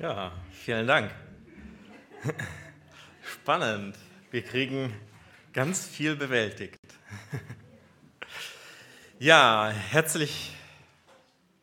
Ja, 0.00 0.30
vielen 0.52 0.86
Dank. 0.86 1.10
Spannend. 3.32 3.96
Wir 4.30 4.42
kriegen 4.42 4.94
ganz 5.52 5.86
viel 5.86 6.14
bewältigt. 6.16 6.78
Ja, 9.20 9.72
herzlich 9.90 10.52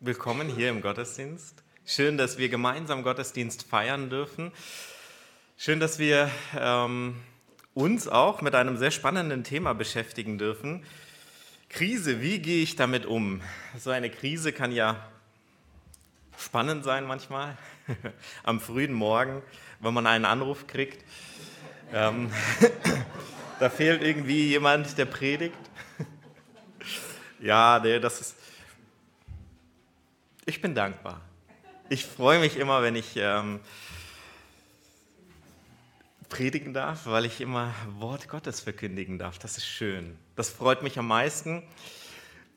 willkommen 0.02 0.50
hier 0.50 0.70
im 0.70 0.82
Gottesdienst. 0.82 1.64
Schön, 1.86 2.18
dass 2.18 2.38
wir 2.38 2.50
gemeinsam 2.50 3.02
Gottesdienst 3.02 3.64
feiern 3.64 4.10
dürfen. 4.10 4.52
Schön, 5.56 5.80
dass 5.80 5.98
wir 5.98 6.30
ähm, 6.60 7.16
uns 7.74 8.10
auch 8.10 8.42
mit 8.42 8.56
einem 8.56 8.76
sehr 8.76 8.92
spannenden 8.92 9.46
Thema 9.46 9.74
beschäftigen 9.74 10.38
dürfen. 10.38 10.84
Krise, 11.70 12.20
wie 12.20 12.40
gehe 12.40 12.62
ich 12.62 12.76
damit 12.76 13.06
um? 13.06 13.40
So 13.80 13.92
eine 13.92 14.10
Krise 14.10 14.52
kann 14.52 14.74
ja 14.74 15.10
spannend 16.38 16.84
sein 16.84 17.06
manchmal, 17.06 17.58
am 18.44 18.60
frühen 18.60 18.94
Morgen, 18.94 19.42
wenn 19.80 19.94
man 19.94 20.08
einen 20.08 20.26
Anruf 20.26 20.68
kriegt. 20.68 21.04
Ähm, 21.94 22.32
da 23.60 23.70
fehlt 23.70 24.02
irgendwie 24.02 24.50
jemand, 24.50 24.98
der 24.98 25.06
predigt. 25.06 25.58
ja, 27.40 27.80
nee, 27.80 28.00
das 28.00 28.22
ist. 28.22 28.36
Ich 30.46 30.62
bin 30.62 30.76
dankbar. 30.76 31.22
Ich 31.90 32.06
freue 32.06 32.40
mich 32.40 32.58
immer, 32.58 32.82
wenn 32.82 32.96
ich 32.96 33.16
ähm, 33.16 33.60
predigen 36.30 36.74
darf, 36.74 37.06
weil 37.06 37.26
ich 37.26 37.42
immer 37.42 37.74
Wort 38.00 38.28
Gottes 38.28 38.60
verkündigen 38.60 39.20
darf. 39.20 39.40
Das 39.40 39.58
ist 39.58 39.66
schön. 39.68 40.18
Das 40.36 40.50
freut 40.50 40.84
mich 40.84 40.98
am 40.98 41.08
meisten. 41.08 41.64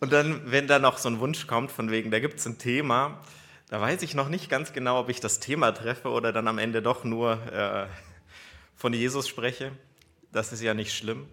Und 0.00 0.12
dann, 0.12 0.50
wenn 0.50 0.66
da 0.66 0.78
noch 0.78 0.98
so 0.98 1.08
ein 1.08 1.18
Wunsch 1.20 1.46
kommt, 1.46 1.70
von 1.70 1.90
wegen, 1.90 2.10
da 2.10 2.20
gibt 2.20 2.38
es 2.38 2.46
ein 2.46 2.58
Thema, 2.58 3.20
da 3.68 3.80
weiß 3.80 4.02
ich 4.02 4.14
noch 4.14 4.28
nicht 4.28 4.48
ganz 4.48 4.72
genau, 4.72 5.00
ob 5.00 5.08
ich 5.08 5.20
das 5.20 5.40
Thema 5.40 5.72
treffe 5.72 6.08
oder 6.08 6.32
dann 6.32 6.48
am 6.48 6.58
Ende 6.58 6.80
doch 6.80 7.04
nur 7.04 7.32
äh, 7.52 7.86
von 8.74 8.92
Jesus 8.92 9.28
spreche. 9.28 9.72
Das 10.32 10.52
ist 10.52 10.62
ja 10.62 10.74
nicht 10.74 10.94
schlimm. 10.94 11.26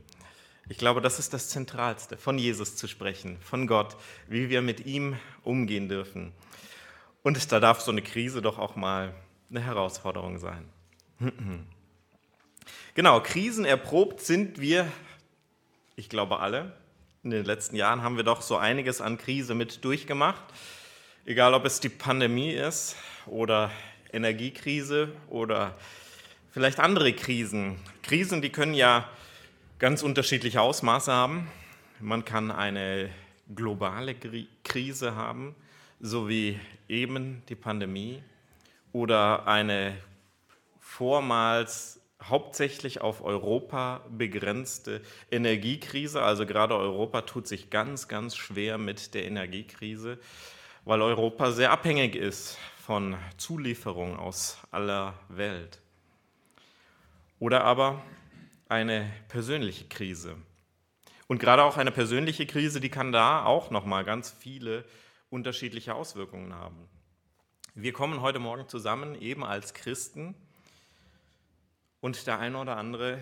Ich 0.68 0.78
glaube, 0.78 1.00
das 1.00 1.20
ist 1.20 1.34
das 1.34 1.50
Zentralste, 1.50 2.18
von 2.18 2.38
Jesus 2.38 2.76
zu 2.76 2.88
sprechen, 2.88 3.38
von 3.42 3.68
Gott, 3.68 3.96
wie 4.28 4.50
wir 4.50 4.62
mit 4.62 4.86
ihm 4.86 5.16
umgehen 5.44 5.88
dürfen. 5.88 6.34
Und 7.22 7.52
da 7.52 7.60
darf 7.60 7.82
so 7.82 7.92
eine 7.92 8.02
Krise 8.02 8.42
doch 8.42 8.58
auch 8.58 8.76
mal 8.76 9.14
eine 9.50 9.62
Herausforderung 9.62 10.40
sein. 10.40 10.70
Genau, 12.96 13.20
Krisen 13.20 13.66
erprobt 13.66 14.22
sind 14.22 14.62
wir, 14.62 14.90
ich 15.98 16.08
glaube 16.08 16.40
alle. 16.40 16.72
In 17.24 17.30
den 17.30 17.44
letzten 17.44 17.76
Jahren 17.76 18.04
haben 18.04 18.16
wir 18.16 18.24
doch 18.24 18.42
so 18.42 18.56
einiges 18.56 19.02
an 19.02 19.18
Krise 19.18 19.54
mit 19.54 19.84
durchgemacht. 19.84 20.42
Egal, 21.28 21.56
ob 21.56 21.66
es 21.66 21.80
die 21.80 21.90
Pandemie 21.90 22.52
ist 22.52 22.96
oder 23.26 23.72
Energiekrise 24.14 25.12
oder 25.28 25.76
vielleicht 26.52 26.80
andere 26.80 27.14
Krisen. 27.14 27.80
Krisen, 28.04 28.44
die 28.44 28.52
können 28.52 28.76
ja 28.76 29.10
ganz 29.80 30.04
unterschiedliche 30.04 30.62
Ausmaße 30.62 31.12
haben. 31.12 31.48
Man 32.00 32.26
kann 32.26 32.52
eine 32.52 33.10
globale 33.56 34.14
Krise 34.64 35.16
haben, 35.16 35.56
so 36.00 36.30
wie 36.30 36.60
eben 36.88 37.42
die 37.50 37.56
Pandemie, 37.56 38.22
oder 38.92 39.48
eine 39.48 39.98
vormals 40.80 42.00
hauptsächlich 42.22 43.02
auf 43.02 43.24
Europa 43.24 44.02
begrenzte 44.16 45.02
Energiekrise. 45.32 46.22
Also 46.22 46.46
gerade 46.46 46.76
Europa 46.78 47.22
tut 47.22 47.48
sich 47.48 47.72
ganz, 47.72 48.08
ganz 48.08 48.36
schwer 48.36 48.78
mit 48.78 49.16
der 49.16 49.26
Energiekrise 49.26 50.20
weil 50.86 51.02
Europa 51.02 51.52
sehr 51.52 51.72
abhängig 51.72 52.16
ist 52.16 52.58
von 52.78 53.18
Zulieferungen 53.38 54.18
aus 54.18 54.60
aller 54.72 55.16
Welt. 55.30 55.82
Oder 57.40 57.64
aber 57.64 58.04
eine 58.70 59.12
persönliche 59.28 59.86
Krise. 59.86 60.38
Und 61.28 61.40
gerade 61.40 61.64
auch 61.64 61.78
eine 61.78 61.92
persönliche 61.92 62.46
Krise, 62.46 62.80
die 62.80 62.90
kann 62.90 63.12
da 63.12 63.44
auch 63.44 63.72
noch 63.72 63.86
mal 63.86 64.06
ganz 64.06 64.30
viele 64.30 64.86
unterschiedliche 65.32 65.96
Auswirkungen 65.96 66.54
haben. 66.54 66.88
Wir 67.74 67.92
kommen 67.92 68.22
heute 68.22 68.40
Morgen 68.40 68.70
zusammen 68.70 69.20
eben 69.20 69.44
als 69.44 69.74
Christen 69.74 70.36
und 72.00 72.28
der 72.28 72.40
eine 72.40 72.60
oder 72.60 72.78
andere 72.78 73.20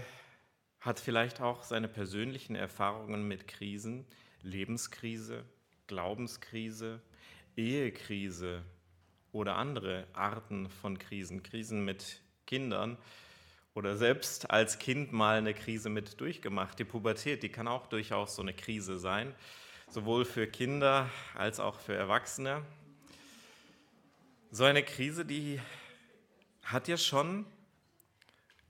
hat 0.82 1.00
vielleicht 1.00 1.40
auch 1.40 1.64
seine 1.64 1.88
persönlichen 1.88 2.56
Erfahrungen 2.56 3.26
mit 3.26 3.48
Krisen, 3.48 4.06
Lebenskrise, 4.42 5.46
Glaubenskrise, 5.88 7.02
Ehekrise 7.56 8.64
oder 9.32 9.56
andere 9.56 10.08
Arten 10.14 10.70
von 10.70 10.98
Krisen, 10.98 11.44
Krisen 11.44 11.84
mit 11.86 12.22
Kindern 12.46 12.98
oder 13.74 13.98
selbst 13.98 14.52
als 14.52 14.80
Kind 14.80 15.12
mal 15.12 15.38
eine 15.38 15.54
Krise 15.54 15.90
mit 15.90 16.20
durchgemacht. 16.22 16.78
Die 16.78 16.86
Pubertät, 16.86 17.44
die 17.44 17.50
kann 17.50 17.68
auch 17.68 17.88
durchaus 17.88 18.36
so 18.36 18.42
eine 18.42 18.54
Krise 18.54 19.00
sein, 19.00 19.34
sowohl 19.90 20.26
für 20.26 20.48
Kinder 20.48 21.10
als 21.36 21.60
auch 21.60 21.80
für 21.80 21.96
Erwachsene. 21.96 22.64
So 24.52 24.66
eine 24.66 24.84
Krise, 24.84 25.26
die 25.26 25.60
hat 26.64 26.88
ja 26.88 26.98
schon 26.98 27.46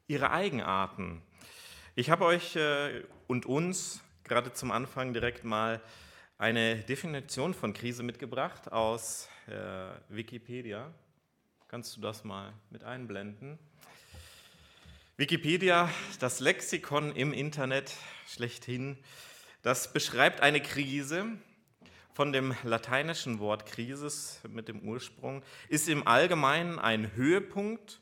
ihre 0.07 0.31
Eigenarten. 0.31 1.22
Ich 1.95 2.09
habe 2.09 2.25
euch 2.25 2.55
äh, 2.55 3.03
und 3.27 3.45
uns 3.45 4.01
gerade 4.23 4.53
zum 4.53 4.72
Anfang 4.72 5.13
direkt 5.13 5.43
mal 5.43 5.81
eine 6.43 6.75
Definition 6.75 7.53
von 7.53 7.71
Krise 7.71 8.03
mitgebracht 8.03 8.69
aus 8.69 9.29
äh, 9.47 9.53
Wikipedia. 10.09 10.93
Kannst 11.69 11.95
du 11.95 12.01
das 12.01 12.25
mal 12.25 12.51
mit 12.69 12.83
einblenden? 12.83 13.57
Wikipedia, 15.15 15.89
das 16.19 16.41
Lexikon 16.41 17.15
im 17.15 17.31
Internet 17.31 17.93
schlechthin, 18.27 18.97
das 19.61 19.93
beschreibt 19.93 20.41
eine 20.41 20.59
Krise 20.59 21.27
von 22.13 22.33
dem 22.33 22.53
lateinischen 22.63 23.39
Wort 23.39 23.65
Krisis 23.65 24.41
mit 24.49 24.67
dem 24.67 24.81
Ursprung, 24.81 25.43
ist 25.69 25.87
im 25.87 26.05
Allgemeinen 26.05 26.77
ein 26.77 27.15
Höhepunkt 27.15 28.01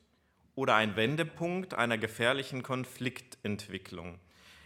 oder 0.56 0.74
ein 0.74 0.96
Wendepunkt 0.96 1.76
einer 1.76 2.00
gefährlichen 2.00 2.64
Konfliktentwicklung 2.64 4.18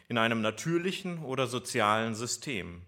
in 0.07 0.17
einem 0.17 0.39
natürlichen 0.39 1.25
oder 1.25 1.47
sozialen 1.47 2.15
System 2.15 2.81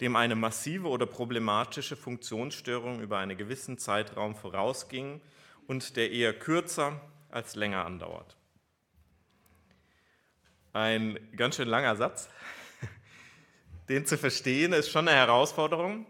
dem 0.00 0.16
eine 0.16 0.34
massive 0.34 0.88
oder 0.88 1.06
problematische 1.06 1.96
Funktionsstörung 1.96 3.00
über 3.00 3.18
einen 3.18 3.36
gewissen 3.36 3.78
Zeitraum 3.78 4.34
vorausging 4.34 5.20
und 5.66 5.96
der 5.96 6.10
eher 6.10 6.38
kürzer 6.38 7.00
als 7.30 7.54
länger 7.54 7.84
andauert. 7.84 8.36
Ein 10.72 11.18
ganz 11.36 11.56
schön 11.56 11.68
langer 11.68 11.96
Satz. 11.96 12.28
Den 13.88 14.04
zu 14.04 14.18
verstehen 14.18 14.72
ist 14.72 14.90
schon 14.90 15.08
eine 15.08 15.16
Herausforderung. 15.16 16.06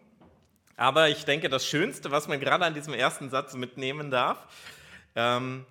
Aber 0.76 1.08
ich 1.08 1.24
denke, 1.24 1.48
das 1.48 1.66
Schönste, 1.66 2.10
was 2.10 2.28
man 2.28 2.40
gerade 2.40 2.64
an 2.64 2.74
diesem 2.74 2.92
ersten 2.92 3.30
Satz 3.30 3.54
mitnehmen 3.54 4.10
darf, 4.10 4.46
ähm, 5.14 5.64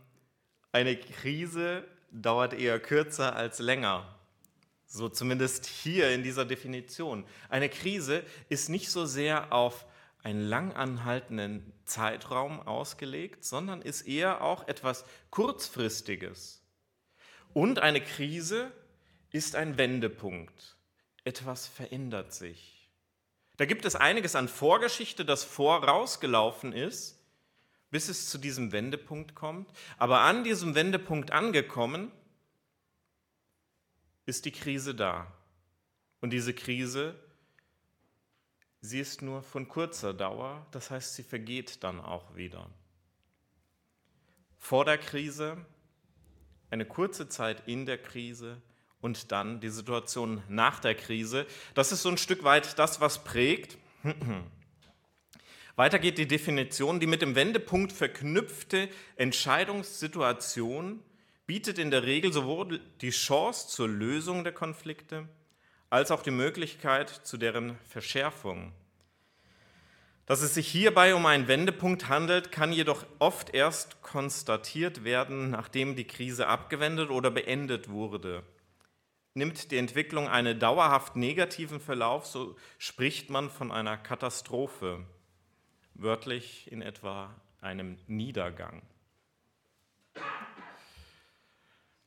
eine 0.71 0.97
Krise 0.97 1.83
dauert 2.11 2.53
eher 2.53 2.79
kürzer 2.79 3.35
als 3.35 3.59
länger. 3.59 4.14
So 4.95 5.09
zumindest 5.09 5.66
hier 5.66 6.11
in 6.11 6.23
dieser 6.23 6.45
Definition. 6.45 7.25
Eine 7.50 7.67
Krise 7.67 8.23
ist 8.47 8.69
nicht 8.69 8.89
so 8.89 9.06
sehr 9.06 9.51
auf 9.51 9.85
einen 10.23 10.47
langanhaltenden 10.47 11.73
Zeitraum 11.83 12.66
ausgelegt, 12.66 13.44
sondern 13.44 13.81
ist 13.81 14.03
eher 14.03 14.41
auch 14.41 14.69
etwas 14.69 15.03
Kurzfristiges. 15.31 16.63
Und 17.53 17.79
eine 17.79 18.00
Krise 18.00 18.72
ist 19.31 19.57
ein 19.57 19.78
Wendepunkt. 19.78 20.78
Etwas 21.25 21.67
verändert 21.67 22.34
sich. 22.34 22.89
Da 23.57 23.66
gibt 23.66 23.84
es 23.84 23.97
einiges 23.97 24.34
an 24.34 24.47
Vorgeschichte, 24.47 25.25
das 25.25 25.44
vorausgelaufen 25.44 26.72
ist, 26.72 27.19
bis 27.91 28.07
es 28.07 28.29
zu 28.29 28.38
diesem 28.38 28.72
Wendepunkt 28.72 29.35
kommt. 29.35 29.69
Aber 29.97 30.22
an 30.22 30.46
diesem 30.46 30.73
Wendepunkt 30.73 31.31
angekommen, 31.31 32.14
ist 34.25 34.45
die 34.45 34.51
Krise 34.51 34.95
da. 34.95 35.31
Und 36.22 36.31
diese 36.31 36.53
Krise, 36.53 37.16
sie 38.81 38.99
ist 38.99 39.22
nur 39.22 39.43
von 39.43 39.67
kurzer 39.67 40.13
Dauer, 40.13 40.66
das 40.72 40.91
heißt, 40.91 41.16
sie 41.16 41.23
vergeht 41.23 41.83
dann 41.83 41.99
auch 41.99 42.35
wieder. 42.35 42.69
Vor 44.57 44.85
der 44.85 44.97
Krise, 44.97 45.57
eine 46.69 46.85
kurze 46.85 47.29
Zeit 47.29 47.67
in 47.67 47.85
der 47.85 47.97
Krise 47.97 48.61
und 49.01 49.31
dann 49.31 49.59
die 49.59 49.69
Situation 49.69 50.41
nach 50.49 50.79
der 50.79 50.95
Krise. 50.95 51.45
Das 51.75 51.91
ist 51.91 52.01
so 52.01 52.09
ein 52.09 52.17
Stück 52.17 52.43
weit 52.43 52.79
das, 52.79 52.99
was 52.99 53.23
prägt. 53.23 53.78
Weiter 55.75 55.99
geht 55.99 56.17
die 56.17 56.28
Definition, 56.28 56.99
die 56.99 57.05
mit 57.05 57.21
dem 57.21 57.35
Wendepunkt 57.35 57.91
verknüpfte 57.91 58.89
Entscheidungssituation 59.17 61.03
bietet 61.45 61.77
in 61.77 61.91
der 61.91 62.03
Regel 62.03 62.33
sowohl 62.33 62.79
die 63.01 63.11
Chance 63.11 63.67
zur 63.67 63.87
Lösung 63.87 64.43
der 64.43 64.53
Konflikte 64.53 65.27
als 65.89 66.11
auch 66.11 66.23
die 66.23 66.31
Möglichkeit 66.31 67.09
zu 67.09 67.37
deren 67.37 67.77
Verschärfung. 67.87 68.73
Dass 70.25 70.41
es 70.41 70.55
sich 70.55 70.67
hierbei 70.67 71.13
um 71.13 71.25
einen 71.27 71.47
Wendepunkt 71.47 72.09
handelt, 72.09 72.51
kann 72.51 72.73
jedoch 72.73 73.05
oft 73.19 73.53
erst 73.53 74.01
konstatiert 74.01 75.03
werden, 75.03 75.51
nachdem 75.51 75.95
die 75.95 76.07
Krise 76.07 76.47
abgewendet 76.47 77.11
oder 77.11 77.29
beendet 77.29 77.89
wurde. 77.89 78.43
Nimmt 79.35 79.69
die 79.69 79.77
Entwicklung 79.77 80.27
einen 80.27 80.59
dauerhaft 80.59 81.15
negativen 81.15 81.79
Verlauf, 81.79 82.25
so 82.25 82.55
spricht 82.79 83.29
man 83.29 83.51
von 83.51 83.71
einer 83.71 83.97
Katastrophe, 83.97 85.05
wörtlich 85.93 86.71
in 86.71 86.81
etwa 86.81 87.35
einem 87.61 87.97
Niedergang. 88.07 88.81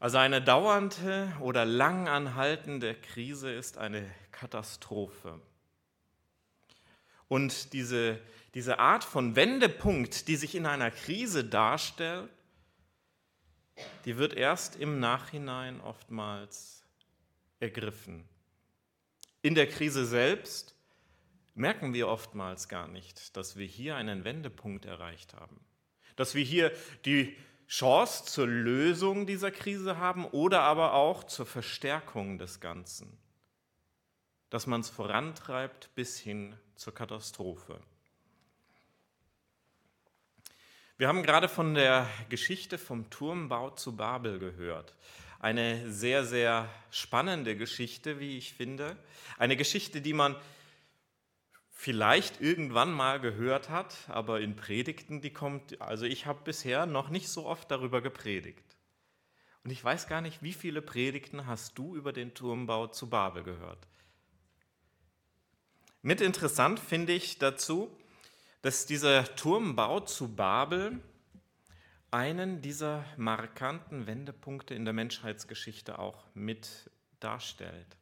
Also 0.00 0.18
eine 0.18 0.40
dauernde 0.40 1.32
oder 1.40 1.64
langanhaltende 1.64 2.94
Krise 2.94 3.50
ist 3.52 3.78
eine 3.78 4.08
Katastrophe. 4.30 5.40
Und 7.26 7.72
diese, 7.72 8.20
diese 8.54 8.78
Art 8.78 9.02
von 9.04 9.34
Wendepunkt, 9.34 10.28
die 10.28 10.36
sich 10.36 10.54
in 10.54 10.66
einer 10.66 10.90
Krise 10.90 11.44
darstellt, 11.44 12.30
die 14.04 14.16
wird 14.16 14.34
erst 14.34 14.76
im 14.76 15.00
Nachhinein 15.00 15.80
oftmals 15.80 16.84
ergriffen. 17.60 18.24
In 19.42 19.54
der 19.54 19.68
Krise 19.68 20.06
selbst 20.06 20.74
merken 21.54 21.92
wir 21.92 22.08
oftmals 22.08 22.68
gar 22.68 22.88
nicht, 22.88 23.36
dass 23.36 23.56
wir 23.56 23.66
hier 23.66 23.96
einen 23.96 24.24
Wendepunkt 24.24 24.84
erreicht 24.84 25.34
haben, 25.34 25.60
dass 26.16 26.34
wir 26.34 26.44
hier 26.44 26.72
die 27.04 27.36
Chance 27.68 28.24
zur 28.24 28.46
Lösung 28.46 29.26
dieser 29.26 29.50
Krise 29.50 29.98
haben 29.98 30.24
oder 30.24 30.62
aber 30.62 30.94
auch 30.94 31.24
zur 31.24 31.44
Verstärkung 31.44 32.38
des 32.38 32.60
Ganzen, 32.60 33.18
dass 34.48 34.66
man 34.66 34.80
es 34.80 34.88
vorantreibt 34.88 35.94
bis 35.94 36.18
hin 36.18 36.56
zur 36.76 36.94
Katastrophe. 36.94 37.78
Wir 40.96 41.08
haben 41.08 41.22
gerade 41.22 41.48
von 41.48 41.74
der 41.74 42.08
Geschichte 42.30 42.78
vom 42.78 43.10
Turmbau 43.10 43.70
zu 43.70 43.94
Babel 43.94 44.38
gehört. 44.38 44.96
Eine 45.38 45.92
sehr, 45.92 46.24
sehr 46.24 46.68
spannende 46.90 47.54
Geschichte, 47.54 48.18
wie 48.18 48.38
ich 48.38 48.54
finde. 48.54 48.96
Eine 49.36 49.56
Geschichte, 49.56 50.00
die 50.00 50.14
man 50.14 50.34
vielleicht 51.80 52.40
irgendwann 52.40 52.92
mal 52.92 53.20
gehört 53.20 53.70
hat, 53.70 53.94
aber 54.08 54.40
in 54.40 54.56
Predigten, 54.56 55.20
die 55.20 55.32
kommt, 55.32 55.80
also 55.80 56.06
ich 56.06 56.26
habe 56.26 56.40
bisher 56.42 56.86
noch 56.86 57.08
nicht 57.08 57.28
so 57.28 57.46
oft 57.46 57.70
darüber 57.70 58.02
gepredigt. 58.02 58.76
Und 59.62 59.70
ich 59.70 59.84
weiß 59.84 60.08
gar 60.08 60.20
nicht, 60.20 60.42
wie 60.42 60.54
viele 60.54 60.82
Predigten 60.82 61.46
hast 61.46 61.78
du 61.78 61.94
über 61.94 62.12
den 62.12 62.34
Turmbau 62.34 62.88
zu 62.88 63.08
Babel 63.08 63.44
gehört. 63.44 63.86
Mit 66.02 66.20
interessant 66.20 66.80
finde 66.80 67.12
ich 67.12 67.38
dazu, 67.38 67.96
dass 68.60 68.86
dieser 68.86 69.36
Turmbau 69.36 70.00
zu 70.00 70.34
Babel 70.34 70.98
einen 72.10 72.60
dieser 72.60 73.04
markanten 73.16 74.08
Wendepunkte 74.08 74.74
in 74.74 74.84
der 74.84 74.94
Menschheitsgeschichte 74.94 76.00
auch 76.00 76.26
mit 76.34 76.90
darstellt. 77.20 77.97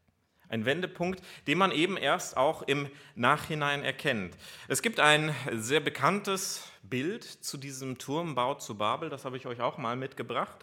Ein 0.49 0.65
Wendepunkt, 0.65 1.23
den 1.47 1.59
man 1.59 1.73
eben 1.73 1.97
erst 1.97 2.37
auch 2.37 2.63
im 2.63 2.89
Nachhinein 3.15 3.83
erkennt. 3.83 4.37
Es 4.69 4.83
gibt 4.83 5.01
ein 5.01 5.35
sehr 5.53 5.81
bekanntes 5.81 6.71
Bild 6.83 7.25
zu 7.25 7.57
diesem 7.57 7.99
Turmbau 7.99 8.55
zu 8.55 8.77
Babel, 8.77 9.11
das 9.11 9.25
habe 9.25 9.37
ich 9.37 9.47
euch 9.47 9.61
auch 9.61 9.79
mal 9.79 9.97
mitgebracht. 9.97 10.57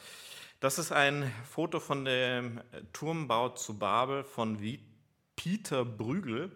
Das 0.59 0.79
ist 0.79 0.93
ein 0.93 1.29
Foto 1.49 1.81
von 1.81 2.05
dem 2.05 2.61
Turmbau 2.93 3.49
zu 3.49 3.77
Babel 3.77 4.23
von 4.23 4.57
Peter 5.35 5.83
Brügel. 5.83 6.51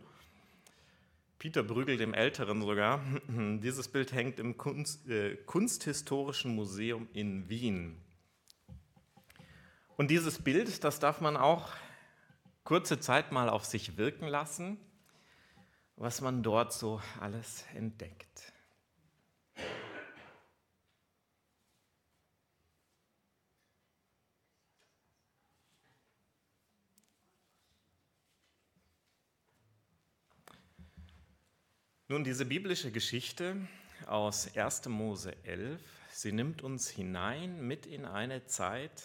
Peter 1.40 1.62
Brügel, 1.62 1.98
dem 1.98 2.14
Älteren 2.14 2.62
sogar. 2.62 3.02
Dieses 3.28 3.90
Bild 3.90 4.14
hängt 4.14 4.40
im 4.40 4.58
Kunst, 4.58 5.08
äh, 5.10 5.36
Kunsthistorischen 5.46 6.56
Museum 6.56 7.08
in 7.14 7.50
Wien. 7.50 7.98
Und 9.98 10.12
dieses 10.12 10.42
Bild, 10.42 10.84
das 10.84 11.00
darf 11.00 11.22
man 11.22 11.36
auch 11.36 11.70
kurze 12.68 13.00
Zeit 13.00 13.32
mal 13.32 13.48
auf 13.48 13.64
sich 13.64 13.96
wirken 13.96 14.28
lassen, 14.28 14.78
was 15.96 16.20
man 16.20 16.44
dort 16.44 16.74
so 16.74 17.02
alles 17.22 17.64
entdeckt. 17.74 18.52
Nun, 32.10 32.26
diese 32.26 32.46
biblische 32.46 32.92
Geschichte 32.92 33.66
aus 34.08 34.58
1. 34.58 34.90
Mose 34.90 35.42
11, 35.46 35.82
sie 36.12 36.34
nimmt 36.34 36.62
uns 36.64 36.90
hinein 36.90 37.66
mit 37.66 37.86
in 37.86 38.04
eine 38.04 38.46
Zeit 38.46 39.04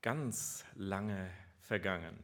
ganz 0.00 0.64
lange 0.76 1.28
vergangen. 1.68 2.18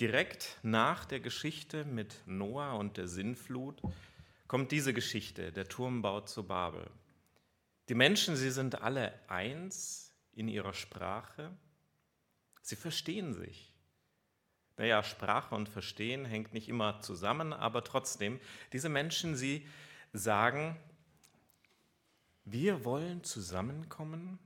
Direkt 0.00 0.58
nach 0.64 1.04
der 1.04 1.20
Geschichte 1.20 1.84
mit 1.84 2.20
Noah 2.26 2.74
und 2.74 2.96
der 2.96 3.06
Sinnflut 3.06 3.80
kommt 4.48 4.72
diese 4.72 4.92
Geschichte, 4.92 5.52
der 5.52 5.68
Turmbau 5.68 6.20
zu 6.22 6.42
Babel. 6.42 6.90
Die 7.88 7.94
Menschen, 7.94 8.34
sie 8.34 8.50
sind 8.50 8.82
alle 8.82 9.14
eins 9.30 10.12
in 10.32 10.48
ihrer 10.48 10.74
Sprache. 10.74 11.56
Sie 12.60 12.74
verstehen 12.74 13.34
sich. 13.34 13.72
Naja, 14.78 15.04
Sprache 15.04 15.54
und 15.54 15.68
Verstehen 15.68 16.24
hängt 16.24 16.52
nicht 16.52 16.68
immer 16.68 16.98
zusammen, 17.00 17.52
aber 17.52 17.84
trotzdem, 17.84 18.40
diese 18.72 18.88
Menschen, 18.88 19.36
sie 19.36 19.64
sagen, 20.12 20.76
wir 22.44 22.84
wollen 22.84 23.22
zusammenkommen 23.22 24.40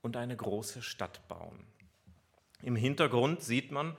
und 0.00 0.16
eine 0.16 0.36
große 0.36 0.80
Stadt 0.80 1.26
bauen. 1.26 1.66
Im 2.62 2.76
Hintergrund 2.76 3.42
sieht 3.42 3.72
man 3.72 3.96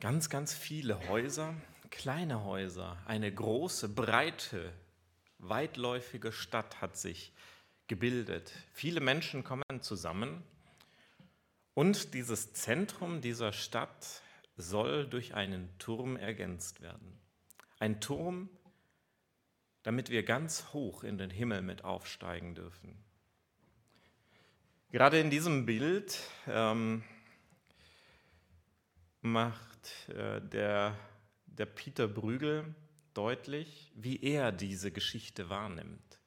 ganz, 0.00 0.30
ganz 0.30 0.54
viele 0.54 1.08
Häuser, 1.08 1.54
kleine 1.90 2.42
Häuser. 2.42 2.96
Eine 3.04 3.30
große, 3.30 3.90
breite, 3.90 4.72
weitläufige 5.38 6.32
Stadt 6.32 6.80
hat 6.80 6.96
sich 6.96 7.34
gebildet. 7.86 8.50
Viele 8.72 9.00
Menschen 9.00 9.44
kommen 9.44 9.62
zusammen 9.80 10.42
und 11.74 12.14
dieses 12.14 12.54
Zentrum 12.54 13.20
dieser 13.20 13.52
Stadt 13.52 14.22
soll 14.56 15.06
durch 15.06 15.34
einen 15.34 15.68
Turm 15.78 16.16
ergänzt 16.16 16.80
werden. 16.80 17.20
Ein 17.78 18.00
Turm, 18.00 18.48
damit 19.82 20.08
wir 20.08 20.22
ganz 20.22 20.72
hoch 20.72 21.04
in 21.04 21.18
den 21.18 21.28
Himmel 21.28 21.60
mit 21.60 21.84
aufsteigen 21.84 22.54
dürfen. 22.54 22.96
Gerade 24.92 25.20
in 25.20 25.28
diesem 25.28 25.66
Bild 25.66 26.18
ähm, 26.48 27.04
macht 29.32 30.08
äh, 30.08 30.40
der, 30.40 30.96
der 31.46 31.66
Peter 31.66 32.08
Brügel 32.08 32.74
deutlich, 33.14 33.92
wie 33.94 34.22
er 34.22 34.52
diese 34.52 34.90
Geschichte 34.90 35.48
wahrnimmt. 35.48 36.20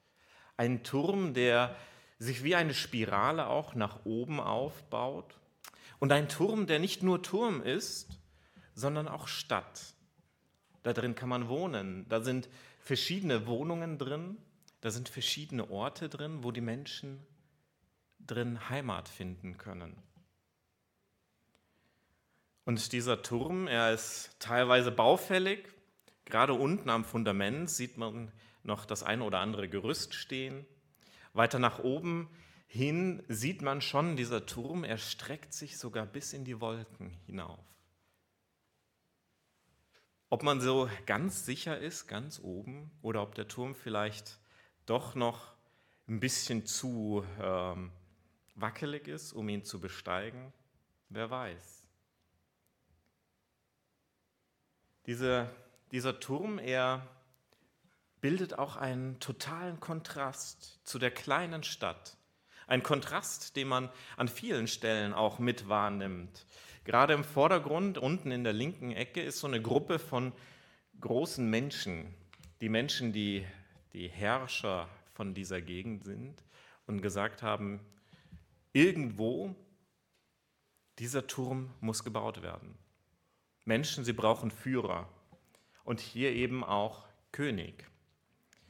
Ein 0.56 0.82
Turm, 0.82 1.34
der 1.34 1.76
sich 2.18 2.44
wie 2.44 2.54
eine 2.54 2.74
Spirale 2.74 3.46
auch 3.46 3.74
nach 3.74 4.04
oben 4.04 4.40
aufbaut 4.40 5.38
und 5.98 6.12
ein 6.12 6.28
Turm, 6.28 6.66
der 6.66 6.78
nicht 6.78 7.02
nur 7.02 7.22
Turm 7.22 7.62
ist, 7.62 8.18
sondern 8.74 9.08
auch 9.08 9.28
Stadt. 9.28 9.94
Da 10.82 10.92
drin 10.92 11.14
kann 11.14 11.28
man 11.28 11.48
wohnen, 11.48 12.08
da 12.08 12.20
sind 12.20 12.48
verschiedene 12.80 13.46
Wohnungen 13.46 13.98
drin, 13.98 14.36
da 14.80 14.90
sind 14.90 15.08
verschiedene 15.08 15.70
Orte 15.70 16.08
drin, 16.08 16.42
wo 16.42 16.52
die 16.52 16.60
Menschen 16.60 17.26
drin 18.18 18.68
Heimat 18.68 19.08
finden 19.08 19.58
können. 19.58 19.96
Und 22.70 22.92
dieser 22.92 23.20
Turm, 23.20 23.66
er 23.66 23.92
ist 23.92 24.36
teilweise 24.38 24.92
baufällig. 24.92 25.68
Gerade 26.26 26.52
unten 26.52 26.88
am 26.88 27.04
Fundament 27.04 27.68
sieht 27.68 27.98
man 27.98 28.30
noch 28.62 28.84
das 28.84 29.02
eine 29.02 29.24
oder 29.24 29.40
andere 29.40 29.68
Gerüst 29.68 30.14
stehen. 30.14 30.64
Weiter 31.32 31.58
nach 31.58 31.80
oben 31.80 32.30
hin 32.68 33.24
sieht 33.26 33.60
man 33.60 33.80
schon, 33.80 34.14
dieser 34.14 34.46
Turm, 34.46 34.84
er 34.84 34.98
streckt 34.98 35.52
sich 35.52 35.78
sogar 35.78 36.06
bis 36.06 36.32
in 36.32 36.44
die 36.44 36.60
Wolken 36.60 37.10
hinauf. 37.26 37.58
Ob 40.28 40.44
man 40.44 40.60
so 40.60 40.88
ganz 41.06 41.44
sicher 41.44 41.76
ist, 41.76 42.06
ganz 42.06 42.38
oben, 42.38 42.92
oder 43.02 43.22
ob 43.22 43.34
der 43.34 43.48
Turm 43.48 43.74
vielleicht 43.74 44.38
doch 44.86 45.16
noch 45.16 45.54
ein 46.06 46.20
bisschen 46.20 46.66
zu 46.66 47.24
ähm, 47.42 47.90
wackelig 48.54 49.08
ist, 49.08 49.32
um 49.32 49.48
ihn 49.48 49.64
zu 49.64 49.80
besteigen, 49.80 50.52
wer 51.08 51.30
weiß. 51.30 51.79
Diese, 55.06 55.50
dieser 55.92 56.20
Turm, 56.20 56.58
er 56.58 57.06
bildet 58.20 58.58
auch 58.58 58.76
einen 58.76 59.18
totalen 59.20 59.80
Kontrast 59.80 60.80
zu 60.84 60.98
der 60.98 61.10
kleinen 61.10 61.62
Stadt. 61.62 62.16
Ein 62.66 62.82
Kontrast, 62.82 63.56
den 63.56 63.68
man 63.68 63.88
an 64.16 64.28
vielen 64.28 64.68
Stellen 64.68 65.12
auch 65.12 65.38
mit 65.38 65.68
wahrnimmt. 65.68 66.46
Gerade 66.84 67.14
im 67.14 67.24
Vordergrund, 67.24 67.98
unten 67.98 68.30
in 68.30 68.44
der 68.44 68.52
linken 68.52 68.92
Ecke, 68.92 69.22
ist 69.22 69.40
so 69.40 69.46
eine 69.46 69.60
Gruppe 69.60 69.98
von 69.98 70.32
großen 71.00 71.48
Menschen. 71.48 72.14
die 72.60 72.68
Menschen, 72.68 73.12
die 73.12 73.46
die 73.94 74.08
Herrscher 74.08 74.88
von 75.14 75.34
dieser 75.34 75.60
Gegend 75.60 76.04
sind 76.04 76.44
und 76.86 77.00
gesagt 77.00 77.42
haben, 77.42 77.80
irgendwo 78.72 79.54
dieser 80.98 81.26
Turm 81.26 81.70
muss 81.80 82.04
gebaut 82.04 82.42
werden. 82.42 82.78
Menschen, 83.70 84.04
sie 84.04 84.12
brauchen 84.12 84.50
Führer 84.50 85.08
und 85.84 86.00
hier 86.00 86.32
eben 86.32 86.64
auch 86.64 87.06
König. 87.30 87.88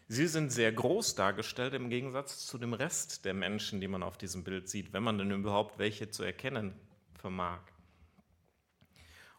Sie 0.09 0.27
sind 0.27 0.53
sehr 0.53 0.71
groß 0.71 1.15
dargestellt 1.15 1.73
im 1.73 1.89
Gegensatz 1.89 2.47
zu 2.47 2.59
dem 2.59 2.75
Rest 2.75 3.25
der 3.25 3.33
Menschen, 3.33 3.81
die 3.81 3.89
man 3.89 4.03
auf 4.03 4.19
diesem 4.19 4.45
Bild 4.45 4.69
sieht, 4.69 4.93
wenn 4.93 5.03
man 5.03 5.17
denn 5.17 5.31
überhaupt 5.31 5.79
welche 5.79 6.11
zu 6.11 6.23
erkennen 6.23 6.75
vermag. 7.15 7.63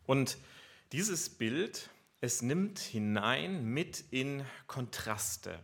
Und 0.07 0.39
dieses 0.93 1.29
Bild, 1.29 1.91
es 2.21 2.41
nimmt 2.41 2.79
hinein 2.79 3.63
mit 3.63 4.03
in 4.09 4.43
Kontraste. 4.65 5.59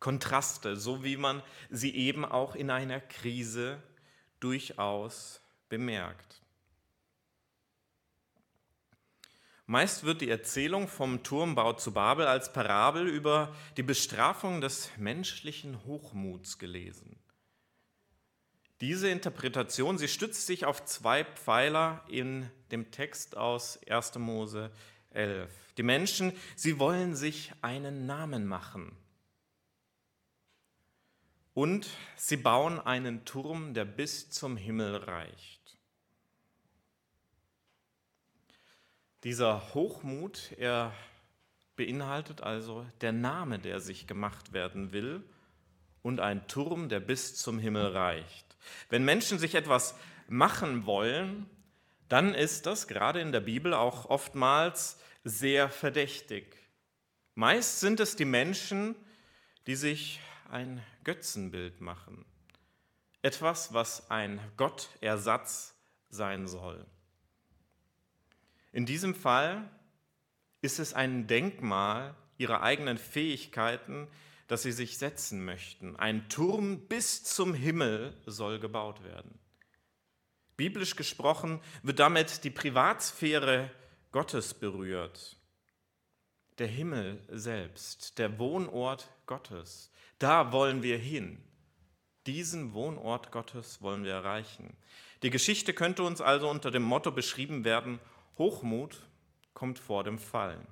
Kontraste, 0.00 0.76
so 0.76 1.04
wie 1.04 1.18
man 1.18 1.42
sie 1.68 1.94
eben 1.94 2.24
auch 2.24 2.54
in 2.54 2.70
einer 2.70 3.02
Krise 3.02 3.82
durchaus 4.40 5.42
bemerkt. 5.68 6.40
Meist 9.70 10.04
wird 10.04 10.22
die 10.22 10.30
Erzählung 10.30 10.88
vom 10.88 11.22
Turmbau 11.22 11.74
zu 11.74 11.92
Babel 11.92 12.26
als 12.26 12.54
Parabel 12.54 13.06
über 13.06 13.54
die 13.76 13.82
Bestrafung 13.82 14.62
des 14.62 14.90
menschlichen 14.96 15.84
Hochmuts 15.84 16.58
gelesen. 16.58 17.18
Diese 18.80 19.10
Interpretation, 19.10 19.98
sie 19.98 20.08
stützt 20.08 20.46
sich 20.46 20.64
auf 20.64 20.86
zwei 20.86 21.22
Pfeiler 21.22 22.02
in 22.08 22.48
dem 22.70 22.90
Text 22.90 23.36
aus 23.36 23.78
1. 23.86 24.14
Mose 24.14 24.70
11. 25.10 25.50
Die 25.76 25.82
Menschen, 25.82 26.32
sie 26.56 26.78
wollen 26.78 27.14
sich 27.14 27.52
einen 27.60 28.06
Namen 28.06 28.46
machen. 28.46 28.96
Und 31.52 31.90
sie 32.16 32.38
bauen 32.38 32.80
einen 32.80 33.26
Turm, 33.26 33.74
der 33.74 33.84
bis 33.84 34.30
zum 34.30 34.56
Himmel 34.56 34.96
reicht. 34.96 35.57
Dieser 39.24 39.74
Hochmut, 39.74 40.52
er 40.58 40.92
beinhaltet 41.76 42.40
also 42.40 42.86
der 43.00 43.12
Name, 43.12 43.58
der 43.58 43.80
sich 43.80 44.06
gemacht 44.06 44.52
werden 44.52 44.92
will, 44.92 45.24
und 46.02 46.20
ein 46.20 46.46
Turm, 46.46 46.88
der 46.88 47.00
bis 47.00 47.36
zum 47.36 47.58
Himmel 47.58 47.88
reicht. 47.88 48.56
Wenn 48.88 49.04
Menschen 49.04 49.38
sich 49.38 49.54
etwas 49.54 49.96
machen 50.28 50.86
wollen, 50.86 51.50
dann 52.08 52.34
ist 52.34 52.66
das 52.66 52.88
gerade 52.88 53.20
in 53.20 53.32
der 53.32 53.40
Bibel 53.40 53.74
auch 53.74 54.06
oftmals 54.06 54.98
sehr 55.24 55.68
verdächtig. 55.68 56.56
Meist 57.34 57.80
sind 57.80 58.00
es 58.00 58.16
die 58.16 58.24
Menschen, 58.24 58.94
die 59.66 59.76
sich 59.76 60.20
ein 60.50 60.82
Götzenbild 61.04 61.80
machen. 61.80 62.24
Etwas, 63.20 63.74
was 63.74 64.10
ein 64.10 64.40
Gottersatz 64.56 65.74
sein 66.08 66.46
soll. 66.48 66.86
In 68.72 68.86
diesem 68.86 69.14
Fall 69.14 69.68
ist 70.60 70.78
es 70.78 70.94
ein 70.94 71.26
Denkmal 71.26 72.14
ihrer 72.36 72.62
eigenen 72.62 72.98
Fähigkeiten, 72.98 74.08
das 74.46 74.62
sie 74.62 74.72
sich 74.72 74.98
setzen 74.98 75.44
möchten. 75.44 75.96
Ein 75.96 76.28
Turm 76.28 76.80
bis 76.88 77.22
zum 77.24 77.54
Himmel 77.54 78.14
soll 78.26 78.58
gebaut 78.58 79.04
werden. 79.04 79.38
Biblisch 80.56 80.96
gesprochen 80.96 81.60
wird 81.82 81.98
damit 81.98 82.44
die 82.44 82.50
Privatsphäre 82.50 83.70
Gottes 84.10 84.54
berührt. 84.54 85.36
Der 86.58 86.66
Himmel 86.66 87.22
selbst, 87.28 88.18
der 88.18 88.38
Wohnort 88.38 89.08
Gottes, 89.26 89.92
da 90.18 90.50
wollen 90.50 90.82
wir 90.82 90.98
hin. 90.98 91.40
Diesen 92.26 92.72
Wohnort 92.72 93.30
Gottes 93.30 93.80
wollen 93.80 94.02
wir 94.02 94.12
erreichen. 94.12 94.76
Die 95.22 95.30
Geschichte 95.30 95.72
könnte 95.72 96.02
uns 96.02 96.20
also 96.20 96.50
unter 96.50 96.70
dem 96.70 96.82
Motto 96.82 97.12
beschrieben 97.12 97.64
werden, 97.64 98.00
Hochmut 98.38 99.02
kommt 99.52 99.78
vor 99.78 100.04
dem 100.04 100.18
Fallen. 100.18 100.66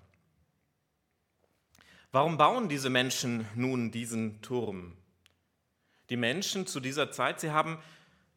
Warum 2.12 2.38
bauen 2.38 2.68
diese 2.68 2.88
Menschen 2.88 3.46
nun 3.54 3.90
diesen 3.90 4.40
Turm? 4.40 4.96
Die 6.08 6.16
Menschen 6.16 6.66
zu 6.66 6.80
dieser 6.80 7.10
Zeit, 7.10 7.40
sie 7.40 7.50
haben 7.50 7.78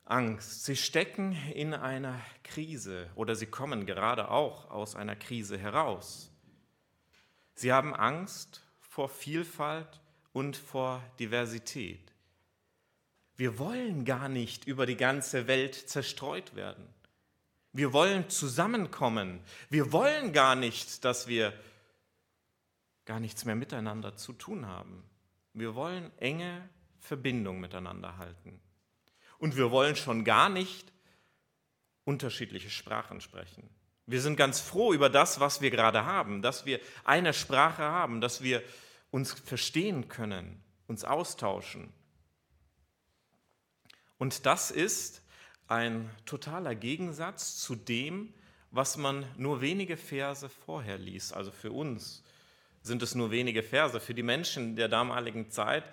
Angst. 0.06 0.66
Sie 0.66 0.76
stecken 0.76 1.38
in 1.54 1.74
einer 1.74 2.20
Krise 2.44 3.10
oder 3.14 3.36
sie 3.36 3.46
kommen 3.46 3.86
gerade 3.86 4.32
auch 4.32 4.72
aus 4.72 4.96
einer 4.96 5.16
Krise 5.16 5.58
heraus. 5.58 6.32
Sie 7.54 7.72
haben 7.72 7.94
Angst 7.94 8.64
vor 8.80 9.08
Vielfalt 9.08 10.02
und 10.34 10.58
vor 10.58 11.04
Diversität. 11.20 12.12
Wir 13.38 13.60
wollen 13.60 14.04
gar 14.04 14.28
nicht 14.28 14.66
über 14.66 14.86
die 14.86 14.98
ganze 14.98 15.48
Welt 15.48 15.76
zerstreut 15.76 16.56
werden. 16.56 16.86
Wir 17.80 17.94
wollen 17.94 18.30
zusammenkommen. 18.30 19.40
Wir 19.70 19.94
wollen 19.94 20.34
gar 20.34 20.56
nicht, 20.56 21.06
dass 21.06 21.30
wir 21.30 21.54
gar 23.06 23.22
nichts 23.22 23.46
mehr 23.46 23.56
miteinander 23.56 24.18
zu 24.18 24.34
tun 24.34 24.66
haben. 24.66 25.02
Wir 25.54 25.76
wollen 25.76 26.12
enge 26.18 26.68
Verbindung 27.00 27.62
miteinander 27.62 28.18
halten. 28.18 28.60
Und 29.38 29.56
wir 29.56 29.72
wollen 29.72 29.96
schon 29.96 30.26
gar 30.26 30.50
nicht 30.50 30.92
unterschiedliche 32.04 32.70
Sprachen 32.70 33.22
sprechen. 33.22 33.70
Wir 34.08 34.20
sind 34.20 34.36
ganz 34.36 34.60
froh 34.60 34.92
über 34.92 35.10
das, 35.10 35.40
was 35.40 35.62
wir 35.62 35.72
gerade 35.72 36.04
haben, 36.04 36.42
dass 36.42 36.66
wir 36.66 36.82
eine 37.06 37.34
Sprache 37.34 37.84
haben, 37.84 38.20
dass 38.20 38.44
wir 38.44 38.62
uns 39.10 39.32
verstehen 39.32 40.10
können, 40.10 40.62
uns 40.88 41.06
austauschen. 41.06 41.94
Und 44.18 44.46
das 44.46 44.70
ist 44.70 45.22
ein 45.70 46.10
totaler 46.26 46.76
Gegensatz 46.76 47.58
zu 47.58 47.76
dem, 47.76 48.34
was 48.72 48.98
man 48.98 49.26
nur 49.38 49.62
wenige 49.62 49.98
Verse 49.98 50.50
vorher 50.50 50.98
liest. 50.98 51.34
Also 51.34 51.52
für 51.52 51.72
uns 51.72 52.24
sind 52.82 53.02
es 53.04 53.16
nur 53.16 53.32
wenige 53.32 53.64
Verse. 53.64 54.00
Für 54.00 54.14
die 54.14 54.24
Menschen 54.24 54.76
der 54.76 54.88
damaligen 54.88 55.52
Zeit 55.52 55.84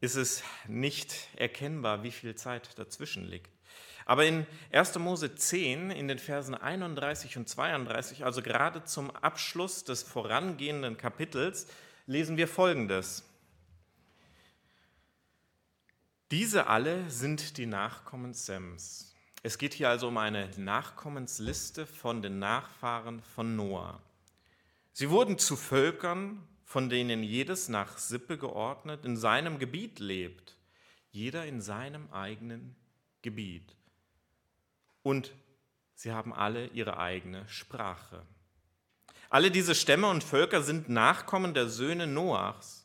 ist 0.00 0.14
es 0.14 0.42
nicht 0.66 1.28
erkennbar, 1.36 2.02
wie 2.02 2.10
viel 2.12 2.34
Zeit 2.34 2.78
dazwischen 2.78 3.24
liegt. 3.24 3.50
Aber 4.06 4.24
in 4.24 4.46
1. 4.72 4.98
Mose 4.98 5.34
10, 5.34 5.90
in 5.90 6.08
den 6.08 6.18
Versen 6.18 6.54
31 6.54 7.36
und 7.36 7.48
32, 7.48 8.24
also 8.24 8.42
gerade 8.42 8.84
zum 8.84 9.10
Abschluss 9.10 9.84
des 9.84 10.02
vorangehenden 10.02 10.96
Kapitels, 10.96 11.66
lesen 12.06 12.36
wir 12.36 12.48
Folgendes. 12.48 13.29
Diese 16.30 16.68
alle 16.68 17.10
sind 17.10 17.56
die 17.56 17.66
Nachkommen 17.66 18.34
Sems. 18.34 19.16
Es 19.42 19.58
geht 19.58 19.74
hier 19.74 19.88
also 19.88 20.06
um 20.06 20.16
eine 20.16 20.48
Nachkommensliste 20.56 21.86
von 21.86 22.22
den 22.22 22.38
Nachfahren 22.38 23.20
von 23.20 23.56
Noah. 23.56 24.00
Sie 24.92 25.10
wurden 25.10 25.38
zu 25.38 25.56
Völkern, 25.56 26.46
von 26.64 26.88
denen 26.88 27.24
jedes 27.24 27.68
nach 27.68 27.98
Sippe 27.98 28.38
geordnet 28.38 29.04
in 29.04 29.16
seinem 29.16 29.58
Gebiet 29.58 29.98
lebt, 29.98 30.56
jeder 31.10 31.46
in 31.46 31.60
seinem 31.60 32.08
eigenen 32.12 32.76
Gebiet. 33.22 33.74
Und 35.02 35.32
sie 35.96 36.12
haben 36.12 36.32
alle 36.32 36.68
ihre 36.68 36.98
eigene 36.98 37.48
Sprache. 37.48 38.24
Alle 39.30 39.50
diese 39.50 39.74
Stämme 39.74 40.08
und 40.08 40.22
Völker 40.22 40.62
sind 40.62 40.88
Nachkommen 40.88 41.54
der 41.54 41.68
Söhne 41.68 42.06
Noachs. 42.06 42.79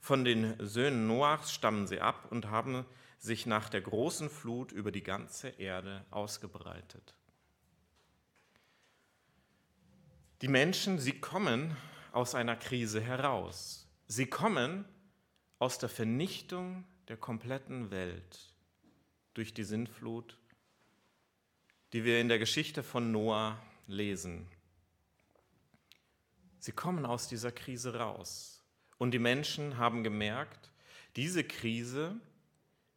Von 0.00 0.24
den 0.24 0.56
Söhnen 0.58 1.06
Noachs 1.06 1.52
stammen 1.52 1.86
sie 1.86 2.00
ab 2.00 2.26
und 2.30 2.50
haben 2.50 2.86
sich 3.18 3.44
nach 3.44 3.68
der 3.68 3.82
großen 3.82 4.30
Flut 4.30 4.72
über 4.72 4.90
die 4.90 5.02
ganze 5.02 5.48
Erde 5.48 6.04
ausgebreitet. 6.10 7.14
Die 10.40 10.48
Menschen, 10.48 10.98
sie 10.98 11.20
kommen 11.20 11.76
aus 12.12 12.34
einer 12.34 12.56
Krise 12.56 13.00
heraus. 13.00 13.86
Sie 14.06 14.26
kommen 14.26 14.86
aus 15.58 15.78
der 15.78 15.90
Vernichtung 15.90 16.84
der 17.08 17.18
kompletten 17.18 17.90
Welt 17.90 18.54
durch 19.34 19.52
die 19.52 19.64
Sintflut, 19.64 20.38
die 21.92 22.04
wir 22.04 22.20
in 22.20 22.28
der 22.28 22.38
Geschichte 22.38 22.82
von 22.82 23.12
Noah 23.12 23.60
lesen. 23.86 24.48
Sie 26.58 26.72
kommen 26.72 27.04
aus 27.04 27.28
dieser 27.28 27.52
Krise 27.52 27.94
raus. 27.96 28.59
Und 29.00 29.12
die 29.12 29.18
Menschen 29.18 29.78
haben 29.78 30.04
gemerkt, 30.04 30.70
diese 31.16 31.42
Krise, 31.42 32.20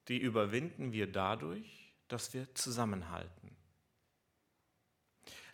die 0.09 0.17
überwinden 0.17 0.91
wir 0.91 1.09
dadurch, 1.09 1.93
dass 2.09 2.33
wir 2.33 2.53
zusammenhalten. 2.55 3.55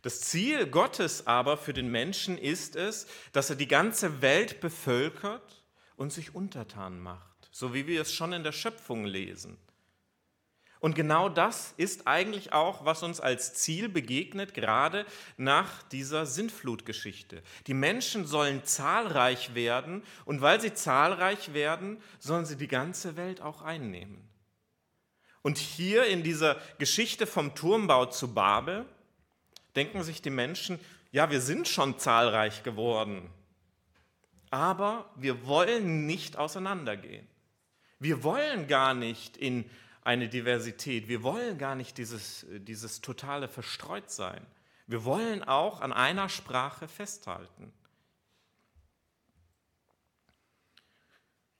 Das 0.02 0.22
Ziel 0.22 0.66
Gottes 0.66 1.28
aber 1.28 1.56
für 1.56 1.74
den 1.74 1.92
Menschen 1.92 2.36
ist 2.36 2.76
es, 2.76 3.06
dass 3.32 3.52
er 3.52 3.58
die 3.58 3.68
ganze 3.68 4.24
Welt 4.24 4.60
bevölkert 4.60 5.64
und 5.98 6.12
sich 6.12 6.34
untertan 6.34 7.00
macht, 7.00 7.48
so 7.52 7.76
wie 7.76 7.86
wir 7.86 8.02
es 8.02 8.12
schon 8.12 8.34
in 8.34 8.44
der 8.44 8.52
Schöpfung 8.52 9.06
lesen. 9.06 9.56
Und 10.80 10.96
genau 10.96 11.28
das 11.28 11.74
ist 11.76 12.08
eigentlich 12.08 12.54
auch, 12.54 12.86
was 12.86 13.04
uns 13.04 13.20
als 13.20 13.54
Ziel 13.54 13.90
begegnet, 13.90 14.54
gerade 14.54 15.06
nach 15.36 15.84
dieser 15.84 16.26
Sintflutgeschichte. 16.26 17.44
Die 17.68 17.74
Menschen 17.74 18.26
sollen 18.26 18.64
zahlreich 18.64 19.56
werden 19.56 20.04
und 20.24 20.42
weil 20.42 20.62
sie 20.62 20.74
zahlreich 20.74 21.54
werden, 21.54 22.02
sollen 22.20 22.46
sie 22.46 22.56
die 22.56 22.70
ganze 22.70 23.18
Welt 23.18 23.42
auch 23.42 23.62
einnehmen. 23.62 24.30
Und 25.42 25.58
hier 25.58 26.06
in 26.06 26.24
dieser 26.24 26.58
Geschichte 26.78 27.28
vom 27.28 27.56
Turmbau 27.56 28.06
zu 28.06 28.34
Babel 28.34 28.86
denken 29.76 30.04
sich 30.04 30.22
die 30.22 30.30
Menschen, 30.30 30.80
ja, 31.12 31.30
wir 31.30 31.42
sind 31.42 31.68
schon 31.68 31.98
zahlreich 32.00 32.64
geworden, 32.64 33.30
aber 34.50 35.10
wir 35.16 35.46
wollen 35.46 36.06
nicht 36.06 36.38
auseinandergehen. 36.38 37.28
Wir 38.00 38.24
wollen 38.24 38.68
gar 38.68 38.94
nicht 38.94 39.36
in 39.36 39.70
eine 40.02 40.30
Diversität. 40.30 41.08
Wir 41.08 41.24
wollen 41.24 41.58
gar 41.58 41.76
nicht 41.76 41.98
dieses, 41.98 42.46
dieses 42.50 43.02
totale 43.02 43.48
Verstreutsein. 43.48 44.46
Wir 44.88 45.04
wollen 45.04 45.44
auch 45.44 45.82
an 45.82 45.94
einer 45.94 46.30
Sprache 46.30 46.88
festhalten. 46.88 47.72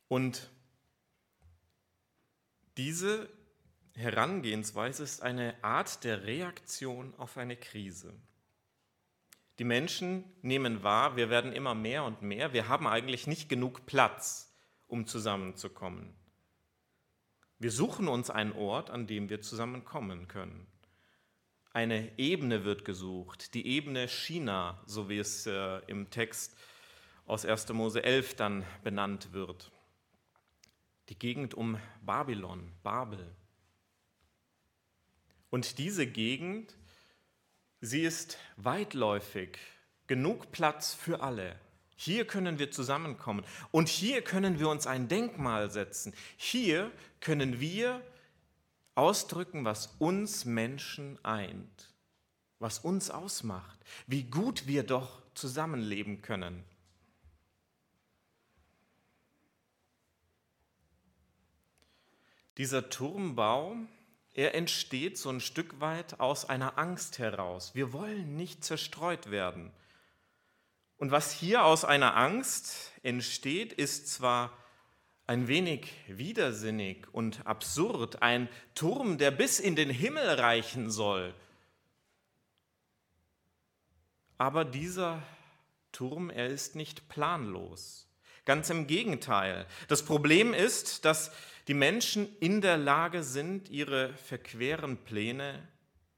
Und 0.08 0.50
diese 2.78 3.30
Herangehensweise 3.96 5.04
ist 5.04 5.22
eine 5.22 5.56
Art 5.64 6.04
der 6.04 6.24
Reaktion 6.24 7.14
auf 7.18 7.38
eine 7.38 7.58
Krise. 7.58 8.14
Die 9.60 9.66
Menschen 9.66 10.24
nehmen 10.42 10.84
wahr, 10.84 11.18
wir 11.18 11.30
werden 11.30 11.52
immer 11.52 11.76
mehr 11.76 12.06
und 12.06 12.22
mehr, 12.22 12.54
wir 12.54 12.70
haben 12.70 12.88
eigentlich 12.88 13.28
nicht 13.28 13.50
genug 13.50 13.86
Platz, 13.86 14.56
um 14.88 15.06
zusammenzukommen. 15.06 16.16
Wir 17.62 17.72
suchen 17.72 18.08
uns 18.08 18.30
einen 18.30 18.54
Ort, 18.54 18.90
an 18.90 19.06
dem 19.06 19.30
wir 19.30 19.42
zusammenkommen 19.42 20.30
können. 20.30 20.66
Eine 21.74 22.18
Ebene 22.18 22.64
wird 22.64 22.86
gesucht, 22.86 23.54
die 23.54 23.68
Ebene 23.68 24.08
China, 24.08 24.82
so 24.86 25.10
wie 25.10 25.20
es 25.20 25.46
äh, 25.46 25.80
im 25.88 26.10
Text 26.10 26.58
aus 27.26 27.46
1. 27.46 27.68
Mose 27.74 28.02
11 28.02 28.36
dann 28.36 28.66
benannt 28.82 29.34
wird. 29.34 29.72
Die 31.10 31.20
Gegend 31.20 31.54
um 31.54 31.78
Babylon, 32.02 32.72
Babel. 32.82 33.36
Und 35.50 35.80
diese 35.80 36.08
Gegend, 36.08 36.78
sie 37.82 38.04
ist 38.04 38.38
weitläufig, 38.56 39.60
genug 40.08 40.54
Platz 40.54 40.94
für 40.94 41.20
alle. 41.20 41.60
Hier 42.02 42.26
können 42.26 42.60
wir 42.60 42.72
zusammenkommen 42.72 43.44
und 43.72 43.90
hier 43.90 44.22
können 44.22 44.58
wir 44.58 44.70
uns 44.70 44.88
ein 44.88 45.10
Denkmal 45.10 45.70
setzen. 45.70 46.14
Hier 46.38 46.94
können 47.20 47.60
wir 47.60 48.02
ausdrücken, 48.96 49.66
was 49.66 49.88
uns 50.00 50.46
Menschen 50.46 51.20
eint, 51.26 51.94
was 52.58 52.80
uns 52.80 53.10
ausmacht, 53.10 53.78
wie 54.08 54.24
gut 54.24 54.66
wir 54.66 54.84
doch 54.84 55.22
zusammenleben 55.34 56.22
können. 56.22 56.64
Dieser 62.58 62.90
Turmbau, 62.90 63.76
er 64.34 64.56
entsteht 64.56 65.18
so 65.18 65.30
ein 65.32 65.42
Stück 65.42 65.82
weit 65.82 66.22
aus 66.22 66.46
einer 66.48 66.78
Angst 66.78 67.20
heraus. 67.20 67.76
Wir 67.76 67.92
wollen 67.92 68.38
nicht 68.38 68.64
zerstreut 68.64 69.32
werden. 69.32 69.74
Und 71.00 71.12
was 71.12 71.32
hier 71.32 71.64
aus 71.64 71.86
einer 71.86 72.18
Angst 72.18 72.92
entsteht, 73.04 73.72
ist 73.72 74.10
zwar 74.10 74.56
ein 75.26 75.48
wenig 75.48 75.94
widersinnig 76.08 77.08
und 77.14 77.46
absurd, 77.48 78.22
ein 78.22 78.50
Turm, 78.76 79.18
der 79.18 79.32
bis 79.32 79.60
in 79.60 79.76
den 79.76 79.90
Himmel 79.90 80.28
reichen 80.28 80.92
soll. 80.92 81.34
Aber 84.38 84.66
dieser 84.66 85.24
Turm, 85.94 86.30
er 86.30 86.48
ist 86.48 86.76
nicht 86.76 87.08
planlos. 87.08 88.08
Ganz 88.44 88.70
im 88.70 88.86
Gegenteil. 88.86 89.68
Das 89.88 90.04
Problem 90.04 90.54
ist, 90.54 91.06
dass 91.06 91.32
die 91.68 91.74
Menschen 91.74 92.28
in 92.40 92.60
der 92.60 92.78
Lage 92.78 93.24
sind, 93.24 93.70
ihre 93.70 94.14
verqueren 94.18 94.98
Pläne 94.98 95.66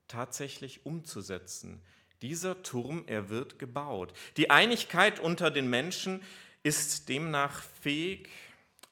tatsächlich 0.07 0.85
umzusetzen. 0.85 1.83
Dieser 2.21 2.61
Turm, 2.61 3.03
er 3.07 3.29
wird 3.29 3.57
gebaut. 3.57 4.13
Die 4.37 4.49
Einigkeit 4.49 5.19
unter 5.19 5.49
den 5.49 5.69
Menschen 5.69 6.21
ist 6.63 7.09
demnach 7.09 7.63
fähig, 7.81 8.29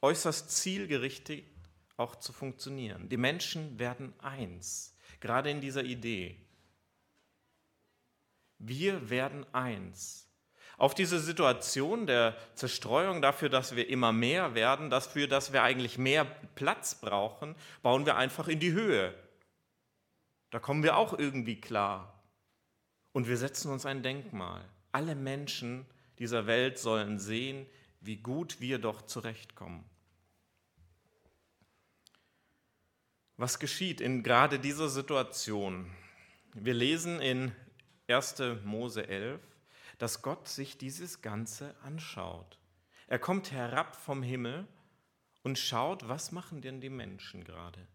äußerst 0.02 0.50
zielgerichtet 0.50 1.44
auch 1.98 2.16
zu 2.16 2.32
funktionieren. 2.34 3.10
Die 3.10 3.18
Menschen 3.18 3.78
werden 3.78 4.14
eins, 4.20 4.96
gerade 5.20 5.52
in 5.52 5.62
dieser 5.62 5.84
Idee. 5.84 6.38
Wir 8.58 9.10
werden 9.10 9.46
eins. 9.54 10.26
Auf 10.78 10.96
diese 10.96 11.20
Situation 11.20 12.08
der 12.08 12.38
Zerstreuung, 12.56 13.22
dafür, 13.22 13.50
dass 13.50 13.76
wir 13.76 13.90
immer 13.90 14.14
mehr 14.14 14.56
werden, 14.56 14.90
dafür, 14.90 15.28
dass 15.28 15.52
wir 15.52 15.62
eigentlich 15.62 15.98
mehr 15.98 16.24
Platz 16.56 16.96
brauchen, 16.96 17.56
bauen 17.82 18.06
wir 18.06 18.16
einfach 18.16 18.48
in 18.48 18.62
die 18.62 18.72
Höhe. 18.72 19.14
Da 20.52 20.60
kommen 20.60 20.84
wir 20.84 20.96
auch 20.96 21.20
irgendwie 21.20 21.60
klar. 21.60 22.19
Und 23.12 23.28
wir 23.28 23.38
setzen 23.38 23.72
uns 23.72 23.86
ein 23.86 24.04
Denkmal. 24.04 24.64
Alle 24.92 25.16
Menschen 25.16 25.86
dieser 26.20 26.48
Welt 26.48 26.78
sollen 26.78 27.20
sehen, 27.20 27.66
wie 28.02 28.18
gut 28.18 28.60
wir 28.62 28.80
doch 28.80 29.02
zurechtkommen. 29.04 29.84
Was 33.38 33.60
geschieht 33.60 34.02
in 34.02 34.22
gerade 34.22 34.60
dieser 34.60 34.90
Situation? 34.90 35.90
Wir 36.54 36.74
lesen 36.74 37.22
in 37.22 37.54
1. 38.08 38.42
Mose 38.66 39.08
11, 39.08 39.40
dass 39.98 40.22
Gott 40.22 40.48
sich 40.48 40.78
dieses 40.78 41.22
Ganze 41.22 41.76
anschaut. 41.84 42.60
Er 43.08 43.20
kommt 43.20 43.52
herab 43.52 43.96
vom 43.96 44.24
Himmel 44.24 44.68
und 45.44 45.58
schaut, 45.58 46.08
was 46.08 46.32
machen 46.32 46.62
denn 46.62 46.82
die 46.82 46.90
Menschen 46.90 47.44
gerade? 47.44 47.88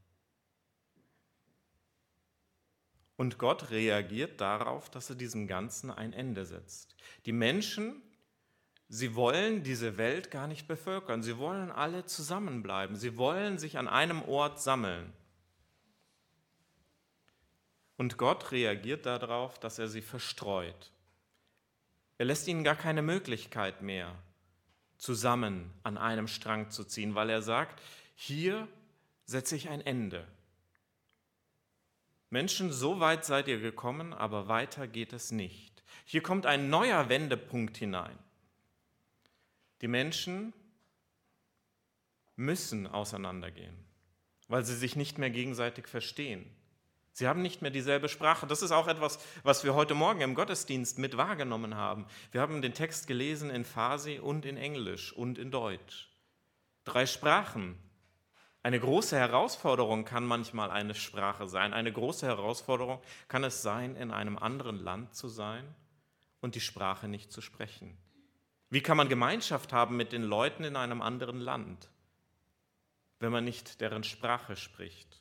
Und 3.16 3.38
Gott 3.38 3.70
reagiert 3.70 4.40
darauf, 4.40 4.90
dass 4.90 5.11
er 5.11 5.16
diesem 5.16 5.46
Ganzen 5.46 5.90
ein 5.90 6.12
Ende 6.12 6.44
setzt. 6.46 6.96
Die 7.27 7.33
Menschen, 7.33 8.03
sie 8.88 9.14
wollen 9.14 9.62
diese 9.62 9.96
Welt 9.98 10.31
gar 10.31 10.48
nicht 10.48 10.66
bevölkern. 10.66 11.22
Sie 11.22 11.38
wollen 11.38 11.70
alle 11.70 12.07
zusammenbleiben. 12.07 12.96
Sie 12.96 13.16
wollen 13.16 13.59
sich 13.59 13.79
an 13.79 13.87
einem 13.87 14.22
Ort 14.22 14.61
sammeln. 14.61 15.12
Und 17.96 18.18
Gott 18.18 18.50
reagiert 18.50 19.07
darauf, 19.07 19.59
dass 19.61 19.79
er 19.79 19.88
sie 19.88 20.03
verstreut. 20.03 20.90
Er 22.18 22.27
lässt 22.27 22.48
ihnen 22.48 22.64
gar 22.64 22.77
keine 22.77 23.03
Möglichkeit 23.03 23.83
mehr, 23.83 24.14
zusammen 24.98 25.70
an 25.83 25.98
einem 25.98 26.27
Strang 26.27 26.70
zu 26.70 26.85
ziehen, 26.85 27.14
weil 27.14 27.31
er 27.31 27.42
sagt, 27.42 27.81
hier 28.16 28.66
setze 29.27 29.55
ich 29.57 29.68
ein 29.68 29.81
Ende. 29.81 30.27
Menschen, 32.35 32.73
so 32.73 32.99
weit 32.99 33.25
seid 33.25 33.47
ihr 33.47 33.61
gekommen, 33.61 34.12
aber 34.12 34.49
weiter 34.49 34.88
geht 34.88 35.12
es 35.12 35.31
nicht. 35.31 35.85
Hier 36.05 36.20
kommt 36.20 36.47
ein 36.47 36.68
neuer 36.68 37.09
Wendepunkt 37.09 37.77
hinein. 37.77 38.18
Die 39.83 39.87
Menschen 39.87 40.53
müssen 42.35 42.88
auseinandergehen, 42.88 43.77
weil 44.49 44.64
sie 44.64 44.75
sich 44.75 44.97
nicht 44.97 45.16
mehr 45.16 45.31
gegenseitig 45.31 45.87
verstehen. 45.87 46.44
Sie 47.12 47.29
haben 47.29 47.40
nicht 47.40 47.62
mehr 47.62 47.70
dieselbe 47.70 48.09
Sprache. 48.09 48.49
Das 48.49 48.62
ist 48.62 48.73
auch 48.73 48.88
etwas, 48.88 49.20
was 49.44 49.62
wir 49.62 49.77
heute 49.77 49.94
Morgen 49.94 50.20
im 50.20 50.35
Gottesdienst 50.35 50.99
mit 50.99 51.16
wahrgenommen 51.16 51.77
haben. 51.77 52.05
Wir 52.33 52.40
haben 52.40 52.62
den 52.62 52.75
Text 52.75 53.07
gelesen 53.07 53.49
in 53.49 53.64
Farsi 53.64 54.18
und 54.18 54.44
in 54.44 54.57
Englisch 54.57 55.12
und 55.12 55.38
in 55.38 55.53
Deutsch. 55.53 56.09
Drei 56.83 57.07
Sprachen, 57.07 57.79
eine 58.64 58.81
große 58.81 59.18
Herausforderung 59.18 60.07
kann 60.07 60.24
manchmal 60.24 60.70
eine 60.70 60.94
Sprache 60.94 61.46
sein. 61.46 61.74
Eine 61.74 61.92
große 61.92 62.27
Herausforderung 62.27 62.98
kann 63.29 63.44
es 63.44 63.61
sein, 63.61 63.94
in 63.94 64.11
einem 64.11 64.38
anderen 64.38 64.79
Land 64.79 65.14
zu 65.14 65.29
sein 65.29 65.74
und 66.40 66.55
die 66.55 66.62
Sprache 66.62 67.07
nicht 67.07 67.31
zu 67.31 67.42
sprechen. 67.42 67.94
Wie 68.70 68.81
kann 68.81 68.96
man 68.96 69.11
Gemeinschaft 69.11 69.74
haben 69.74 69.98
mit 69.98 70.12
den 70.12 70.22
Leuten 70.22 70.64
in 70.64 70.77
einem 70.77 71.03
anderen 71.03 71.40
Land, 71.40 71.90
wenn 73.18 73.33
man 73.33 73.44
nicht 73.44 73.83
deren 73.83 74.03
Sprache 74.03 74.57
spricht? 74.57 75.20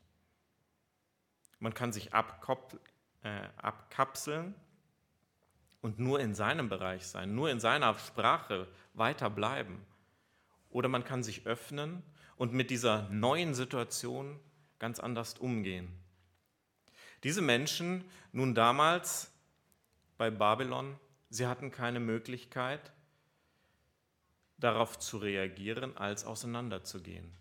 Man 1.60 1.74
kann 1.74 1.92
sich 1.92 2.12
äh, 2.14 3.30
abkapseln 3.58 4.56
und 5.82 6.00
nur 6.00 6.22
in 6.22 6.34
seinem 6.34 6.70
Bereich 6.70 7.06
sein, 7.08 7.36
nur 7.36 7.52
in 7.52 7.60
seiner 7.60 8.00
Sprache 8.00 8.70
weiterbleiben. 8.94 9.86
Oder 10.70 10.88
man 10.88 11.04
kann 11.04 11.24
sich 11.24 11.46
öffnen 11.46 12.04
und 12.36 12.54
mit 12.54 12.70
dieser 12.70 13.10
neuen 13.10 13.54
Situation 13.54 14.40
ganz 14.80 15.00
anders 15.00 15.38
umgehen. 15.38 15.88
Diese 17.24 17.42
Menschen 17.42 18.04
nun 18.32 18.54
damals 18.54 19.32
bei 20.18 20.30
Babylon, 20.30 21.00
sie 21.30 21.48
hatten 21.48 21.72
keine 21.72 22.00
Möglichkeit 22.00 22.92
darauf 24.58 25.00
zu 25.00 25.18
reagieren, 25.18 25.98
als 25.98 26.26
auseinanderzugehen. 26.26 27.34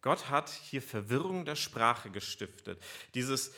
Gott 0.00 0.28
hat 0.28 0.50
hier 0.50 0.82
Verwirrung 0.82 1.44
der 1.44 1.56
Sprache 1.56 2.10
gestiftet. 2.10 2.82
Dieses, 3.14 3.54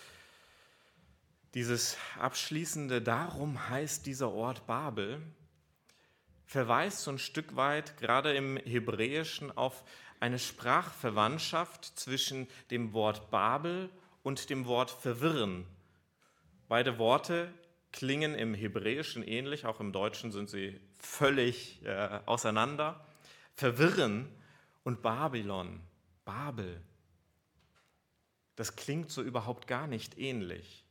dieses 1.55 1.96
abschließende, 2.18 3.03
darum 3.03 3.68
heißt 3.68 4.07
dieser 4.07 4.31
Ort 4.31 4.66
Babel, 4.66 5.20
verweist 6.46 7.02
so 7.02 7.11
ein 7.11 7.18
Stück 7.18 7.56
weit 7.56 7.98
gerade 7.98 8.35
im 8.35 8.56
Hebräischen 8.56 9.56
auf 9.56 9.85
eine 10.20 10.38
Sprachverwandtschaft 10.38 11.85
zwischen 11.85 12.48
dem 12.70 12.92
Wort 12.92 13.30
Babel 13.30 13.90
und 14.22 14.48
dem 14.48 14.66
Wort 14.66 14.90
verwirren. 14.90 15.66
Beide 16.68 16.98
Worte 16.98 17.52
klingen 17.92 18.35
im 18.35 18.54
Hebräischen 18.54 19.22
ähnlich, 19.22 19.66
auch 19.66 19.80
im 19.80 19.92
Deutschen 19.92 20.32
sind 20.32 20.48
sie 20.48 20.80
völlig 20.98 21.85
äh, 21.85 22.20
auseinander. 22.26 23.04
Verwirren 23.54 24.28
und 24.85 25.02
Babylon, 25.02 25.80
Babel, 26.24 26.80
das 28.56 28.74
klingt 28.74 29.11
so 29.11 29.22
überhaupt 29.22 29.66
gar 29.66 29.87
nicht 29.87 30.18
ähnlich. 30.18 30.86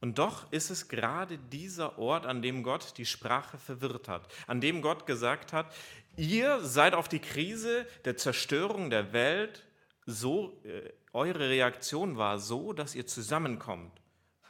Und 0.00 0.18
doch 0.18 0.50
ist 0.52 0.70
es 0.70 0.88
gerade 0.88 1.38
dieser 1.38 1.98
Ort, 1.98 2.24
an 2.24 2.40
dem 2.40 2.62
Gott 2.62 2.96
die 2.98 3.06
Sprache 3.06 3.58
verwirrt 3.58 4.08
hat, 4.08 4.28
an 4.46 4.60
dem 4.60 4.80
Gott 4.80 5.06
gesagt 5.06 5.52
hat, 5.52 5.74
ihr 6.16 6.60
seid 6.60 6.94
auf 6.94 7.08
die 7.08 7.18
Krise 7.18 7.86
der 8.04 8.16
Zerstörung 8.16 8.90
der 8.90 9.12
Welt 9.12 9.64
so, 10.06 10.60
äh, 10.64 10.92
eure 11.12 11.48
Reaktion 11.50 12.16
war 12.16 12.38
so, 12.38 12.72
dass 12.72 12.94
ihr 12.94 13.06
zusammenkommt, 13.06 14.00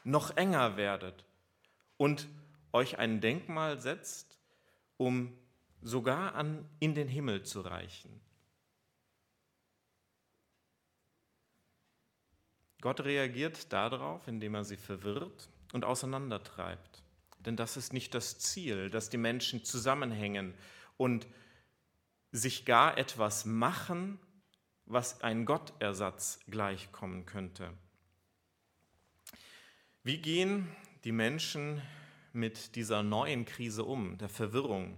noch 0.05 0.37
enger 0.37 0.77
werdet 0.77 1.25
und 1.97 2.29
euch 2.73 2.99
ein 2.99 3.21
Denkmal 3.21 3.81
setzt, 3.81 4.39
um 4.97 5.37
sogar 5.83 6.35
an, 6.35 6.69
in 6.79 6.95
den 6.95 7.09
Himmel 7.09 7.43
zu 7.43 7.61
reichen. 7.61 8.21
Gott 12.81 13.01
reagiert 13.01 13.73
darauf, 13.73 14.29
indem 14.29 14.55
er 14.55 14.65
sie 14.65 14.77
verwirrt 14.77 15.49
und 15.73 15.85
auseinandertreibt. 15.85 17.03
Denn 17.41 17.57
das 17.57 17.77
ist 17.77 17.93
nicht 17.93 18.15
das 18.15 18.39
Ziel, 18.39 18.91
dass 18.91 19.11
die 19.11 19.17
Menschen 19.17 19.65
zusammenhängen 19.65 20.55
und 20.97 21.27
sich 22.31 22.65
gar 22.65 22.99
etwas 22.99 23.45
machen, 23.45 24.19
was 24.87 25.23
ein 25.23 25.45
Gottersatz 25.45 26.41
gleichkommen 26.49 27.27
könnte. 27.27 27.73
Wie 30.03 30.19
gehen 30.19 30.69
die 31.05 31.13
Menschen 31.13 31.83
mit 32.33 32.77
dieser 32.77 33.03
neuen 33.03 33.45
Krise 33.45 33.85
um, 33.85 34.19
der 34.19 34.29
Verwirrung? 34.29 34.97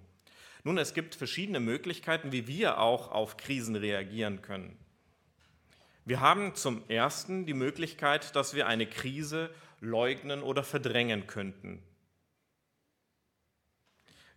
Nun, 0.63 0.79
es 0.79 0.95
gibt 0.95 1.15
verschiedene 1.15 1.61
Möglichkeiten, 1.61 2.33
wie 2.33 2.47
wir 2.47 2.79
auch 2.79 3.11
auf 3.11 3.37
Krisen 3.37 3.77
reagieren 3.77 4.43
können. 4.43 4.77
Wir 6.11 6.19
haben 6.19 6.57
zum 6.57 6.83
Ersten 6.89 7.47
die 7.47 7.55
Möglichkeit, 7.55 8.35
dass 8.35 8.53
wir 8.53 8.67
eine 8.67 8.85
Krise 8.85 9.49
leugnen 9.79 10.43
oder 10.43 10.65
verdrängen 10.65 11.29
könnten. 11.29 11.81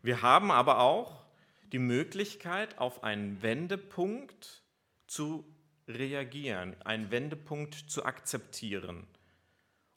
Wir 0.04 0.22
haben 0.22 0.52
aber 0.52 0.78
auch 0.82 1.26
die 1.72 1.80
Möglichkeit, 1.80 2.78
auf 2.78 3.04
einen 3.04 3.42
Wendepunkt 3.42 4.62
zu 5.08 5.52
reagieren, 5.88 6.80
einen 6.84 7.10
Wendepunkt 7.10 7.74
zu 7.74 8.06
akzeptieren. 8.06 9.08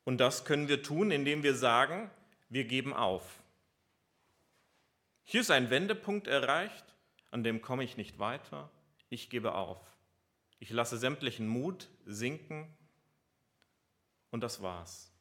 Und 0.05 0.17
das 0.17 0.47
können 0.47 0.69
wir 0.69 0.83
tun, 0.83 1.11
indem 1.11 1.43
wir 1.43 1.55
sagen, 1.55 2.11
wir 2.49 2.65
geben 2.65 2.95
auf. 2.95 3.43
Hier 5.25 5.43
ist 5.43 5.51
ein 5.51 5.69
Wendepunkt 5.69 6.27
erreicht, 6.27 6.87
an 7.31 7.45
dem 7.45 7.61
komme 7.61 7.85
ich 7.85 7.99
nicht 7.99 8.19
weiter, 8.19 8.71
ich 9.11 9.29
gebe 9.29 9.55
auf. 9.55 9.96
Ich 10.59 10.71
lasse 10.71 10.97
sämtlichen 10.97 11.47
Mut 11.49 11.88
sinken 12.05 12.77
und 14.31 14.40
das 14.40 14.62
war's. 14.62 15.12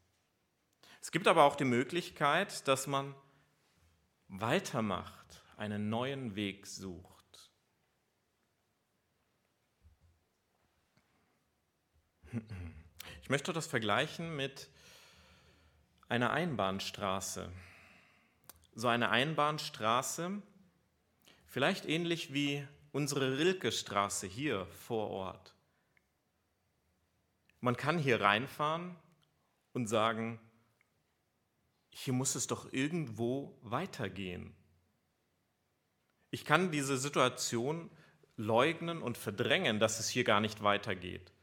Es 1.02 1.12
gibt 1.12 1.28
aber 1.28 1.44
auch 1.44 1.56
die 1.56 1.66
Möglichkeit, 1.66 2.68
dass 2.68 2.88
man 2.88 3.14
weitermacht, 4.28 5.44
einen 5.58 5.90
neuen 5.90 6.36
Weg 6.36 6.68
sucht. 6.68 7.52
Ich 13.22 13.30
möchte 13.30 13.54
das 13.54 13.66
vergleichen 13.66 14.36
mit 14.36 14.70
einer 16.10 16.30
Einbahnstraße. 16.30 17.52
So 18.76 18.88
eine 18.88 19.10
Einbahnstraße, 19.10 20.44
vielleicht 21.48 21.88
ähnlich 21.88 22.36
wie 22.36 22.68
unsere 22.96 23.38
Rilke-Straße 23.38 24.26
hier 24.26 24.66
vor 24.88 25.10
Ort. 25.10 25.54
Man 27.60 27.76
kann 27.76 28.00
hier 28.00 28.22
reinfahren 28.22 28.96
und 29.74 29.88
sagen, 29.88 30.40
hier 31.90 32.14
muss 32.14 32.36
es 32.36 32.48
doch 32.48 32.72
irgendwo 32.72 33.60
weitergehen. 33.64 34.56
Ich 36.32 36.46
kann 36.46 36.72
diese 36.72 36.98
Situation 36.98 37.90
leugnen 38.38 39.02
und 39.02 39.18
verdrängen, 39.18 39.82
dass 39.82 40.00
es 40.00 40.08
hier 40.08 40.24
gar 40.24 40.40
nicht 40.40 40.64
weitergeht. 40.64 41.34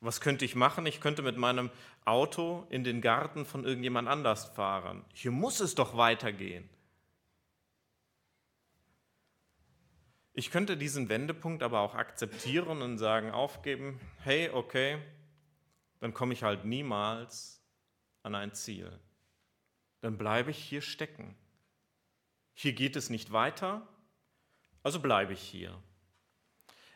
Was 0.00 0.22
könnte 0.22 0.46
ich 0.46 0.54
machen? 0.54 0.86
Ich 0.86 1.02
könnte 1.02 1.20
mit 1.20 1.36
meinem 1.36 1.68
Auto 2.06 2.66
in 2.70 2.84
den 2.84 3.02
Garten 3.02 3.44
von 3.44 3.66
irgendjemand 3.66 4.08
anders 4.08 4.46
fahren. 4.46 5.04
Hier 5.12 5.30
muss 5.30 5.60
es 5.60 5.74
doch 5.74 5.98
weitergehen. 5.98 6.70
Ich 10.32 10.50
könnte 10.50 10.76
diesen 10.76 11.08
Wendepunkt 11.08 11.62
aber 11.62 11.80
auch 11.80 11.94
akzeptieren 11.94 12.82
und 12.82 12.98
sagen, 12.98 13.30
aufgeben, 13.30 14.00
hey, 14.22 14.50
okay, 14.50 14.98
dann 15.98 16.14
komme 16.14 16.32
ich 16.32 16.42
halt 16.42 16.64
niemals 16.64 17.60
an 18.22 18.34
ein 18.34 18.54
Ziel. 18.54 18.98
Dann 20.00 20.16
bleibe 20.16 20.50
ich 20.50 20.58
hier 20.58 20.82
stecken. 20.82 21.34
Hier 22.54 22.72
geht 22.72 22.96
es 22.96 23.10
nicht 23.10 23.32
weiter, 23.32 23.86
also 24.82 25.00
bleibe 25.00 25.32
ich 25.32 25.40
hier. 25.42 25.76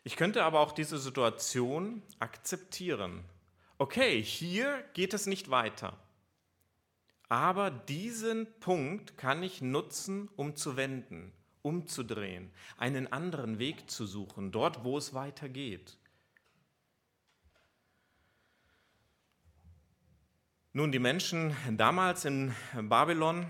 Ich 0.04 0.16
könnte 0.16 0.44
aber 0.44 0.60
auch 0.60 0.72
diese 0.72 0.98
Situation 0.98 2.02
akzeptieren. 2.18 3.24
Okay, 3.78 4.22
hier 4.22 4.84
geht 4.92 5.14
es 5.14 5.26
nicht 5.26 5.50
weiter. 5.50 5.98
Aber 7.28 7.70
diesen 7.70 8.46
Punkt 8.60 9.16
kann 9.16 9.42
ich 9.42 9.62
nutzen, 9.62 10.28
um 10.36 10.56
zu 10.56 10.76
wenden, 10.76 11.32
umzudrehen, 11.64 12.50
einen 12.76 13.10
anderen 13.12 13.58
Weg 13.58 13.90
zu 13.90 14.06
suchen, 14.06 14.52
dort, 14.52 14.84
wo 14.84 14.98
es 14.98 15.14
weitergeht. 15.14 15.96
Nun, 20.74 20.92
die 20.92 20.98
Menschen 20.98 21.56
damals 21.76 22.24
in 22.24 22.54
Babylon 22.74 23.46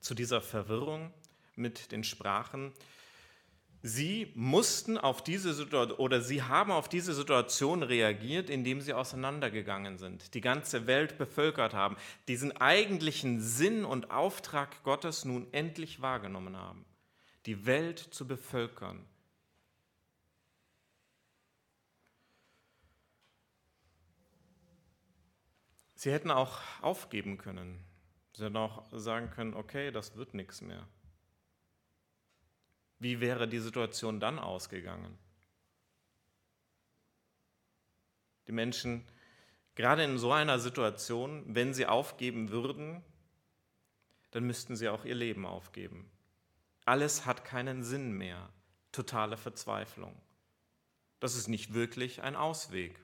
zu 0.00 0.14
dieser 0.14 0.40
Verwirrung 0.40 1.12
mit 1.56 1.92
den 1.92 2.04
Sprachen, 2.04 2.72
Sie 3.84 4.30
mussten 4.36 4.96
auf 4.96 5.24
diese 5.24 5.52
Situation 5.52 5.98
oder 5.98 6.20
sie 6.20 6.44
haben 6.44 6.70
auf 6.70 6.88
diese 6.88 7.14
Situation 7.14 7.82
reagiert, 7.82 8.48
indem 8.48 8.80
sie 8.80 8.92
auseinandergegangen 8.92 9.98
sind, 9.98 10.34
die 10.34 10.40
ganze 10.40 10.86
Welt 10.86 11.18
bevölkert 11.18 11.74
haben, 11.74 11.96
diesen 12.28 12.56
eigentlichen 12.56 13.40
Sinn 13.40 13.84
und 13.84 14.12
Auftrag 14.12 14.84
Gottes 14.84 15.24
nun 15.24 15.52
endlich 15.52 16.00
wahrgenommen 16.00 16.56
haben, 16.56 16.84
die 17.46 17.66
Welt 17.66 17.98
zu 17.98 18.24
bevölkern. 18.24 19.04
Sie 25.96 26.12
hätten 26.12 26.30
auch 26.30 26.60
aufgeben 26.82 27.36
können. 27.36 27.84
Sie 28.36 28.44
hätten 28.44 28.56
auch 28.56 28.84
sagen 28.92 29.30
können, 29.30 29.54
okay, 29.54 29.90
das 29.90 30.16
wird 30.16 30.34
nichts 30.34 30.60
mehr. 30.60 30.86
Wie 33.02 33.18
wäre 33.18 33.48
die 33.48 33.58
Situation 33.58 34.20
dann 34.20 34.38
ausgegangen? 34.38 35.18
Die 38.46 38.52
Menschen, 38.52 39.04
gerade 39.74 40.04
in 40.04 40.18
so 40.18 40.30
einer 40.30 40.60
Situation, 40.60 41.42
wenn 41.48 41.74
sie 41.74 41.86
aufgeben 41.86 42.50
würden, 42.50 43.02
dann 44.30 44.44
müssten 44.44 44.76
sie 44.76 44.88
auch 44.88 45.04
ihr 45.04 45.16
Leben 45.16 45.46
aufgeben. 45.46 46.08
Alles 46.84 47.26
hat 47.26 47.44
keinen 47.44 47.82
Sinn 47.82 48.12
mehr. 48.12 48.48
Totale 48.92 49.36
Verzweiflung. 49.36 50.14
Das 51.18 51.34
ist 51.34 51.48
nicht 51.48 51.74
wirklich 51.74 52.22
ein 52.22 52.36
Ausweg. 52.36 53.00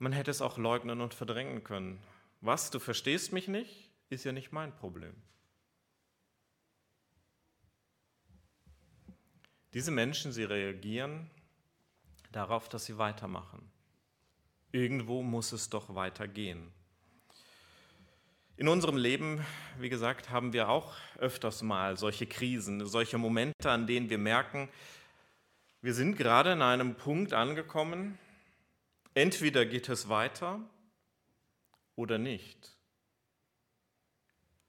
Man 0.00 0.10
hätte 0.10 0.32
es 0.32 0.42
auch 0.42 0.58
leugnen 0.58 1.00
und 1.00 1.14
verdrängen 1.14 1.62
können. 1.62 2.02
Was, 2.40 2.72
du 2.72 2.80
verstehst 2.80 3.32
mich 3.32 3.46
nicht, 3.46 3.92
ist 4.10 4.24
ja 4.24 4.32
nicht 4.32 4.50
mein 4.50 4.74
Problem. 4.74 5.14
Diese 9.74 9.90
Menschen, 9.90 10.32
sie 10.32 10.44
reagieren 10.44 11.30
darauf, 12.32 12.68
dass 12.68 12.86
sie 12.86 12.98
weitermachen. 12.98 13.70
Irgendwo 14.72 15.22
muss 15.22 15.52
es 15.52 15.70
doch 15.70 15.94
weitergehen. 15.94 16.72
In 18.56 18.66
unserem 18.66 18.96
Leben, 18.96 19.44
wie 19.78 19.88
gesagt, 19.88 20.30
haben 20.30 20.52
wir 20.52 20.68
auch 20.68 20.96
öfters 21.18 21.62
mal 21.62 21.96
solche 21.96 22.26
Krisen, 22.26 22.84
solche 22.86 23.16
Momente, 23.16 23.70
an 23.70 23.86
denen 23.86 24.10
wir 24.10 24.18
merken, 24.18 24.68
wir 25.80 25.94
sind 25.94 26.16
gerade 26.16 26.52
in 26.52 26.62
einem 26.62 26.96
Punkt 26.96 27.32
angekommen, 27.32 28.18
entweder 29.14 29.64
geht 29.64 29.88
es 29.88 30.08
weiter 30.08 30.60
oder 31.94 32.18
nicht. 32.18 32.76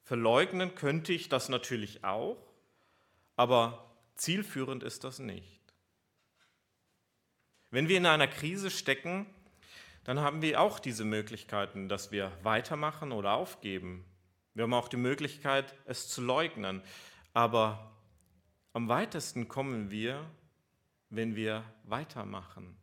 Verleugnen 0.03 0.75
könnte 0.75 1.13
ich 1.13 1.27
das 1.27 1.49
natürlich 1.49 2.03
auch, 2.03 2.37
aber 3.35 3.88
zielführend 4.19 4.83
ist 4.83 5.03
das 5.03 5.19
nicht. 5.19 5.59
Wenn 7.71 7.87
wir 7.87 7.97
in 7.97 8.05
einer 8.05 8.27
Krise 8.27 8.69
stecken, 8.71 9.27
dann 10.03 10.19
haben 10.19 10.41
wir 10.41 10.59
auch 10.59 10.79
diese 10.79 11.05
Möglichkeiten, 11.05 11.87
dass 11.87 12.11
wir 12.11 12.31
weitermachen 12.41 13.11
oder 13.11 13.33
aufgeben. 13.33 14.05
Wir 14.53 14.63
haben 14.63 14.73
auch 14.73 14.87
die 14.87 14.97
Möglichkeit, 14.97 15.75
es 15.85 16.07
zu 16.07 16.21
leugnen. 16.21 16.81
Aber 17.33 17.91
am 18.73 18.89
weitesten 18.89 19.47
kommen 19.47 19.91
wir, 19.91 20.25
wenn 21.09 21.35
wir 21.35 21.63
weitermachen, 21.83 22.75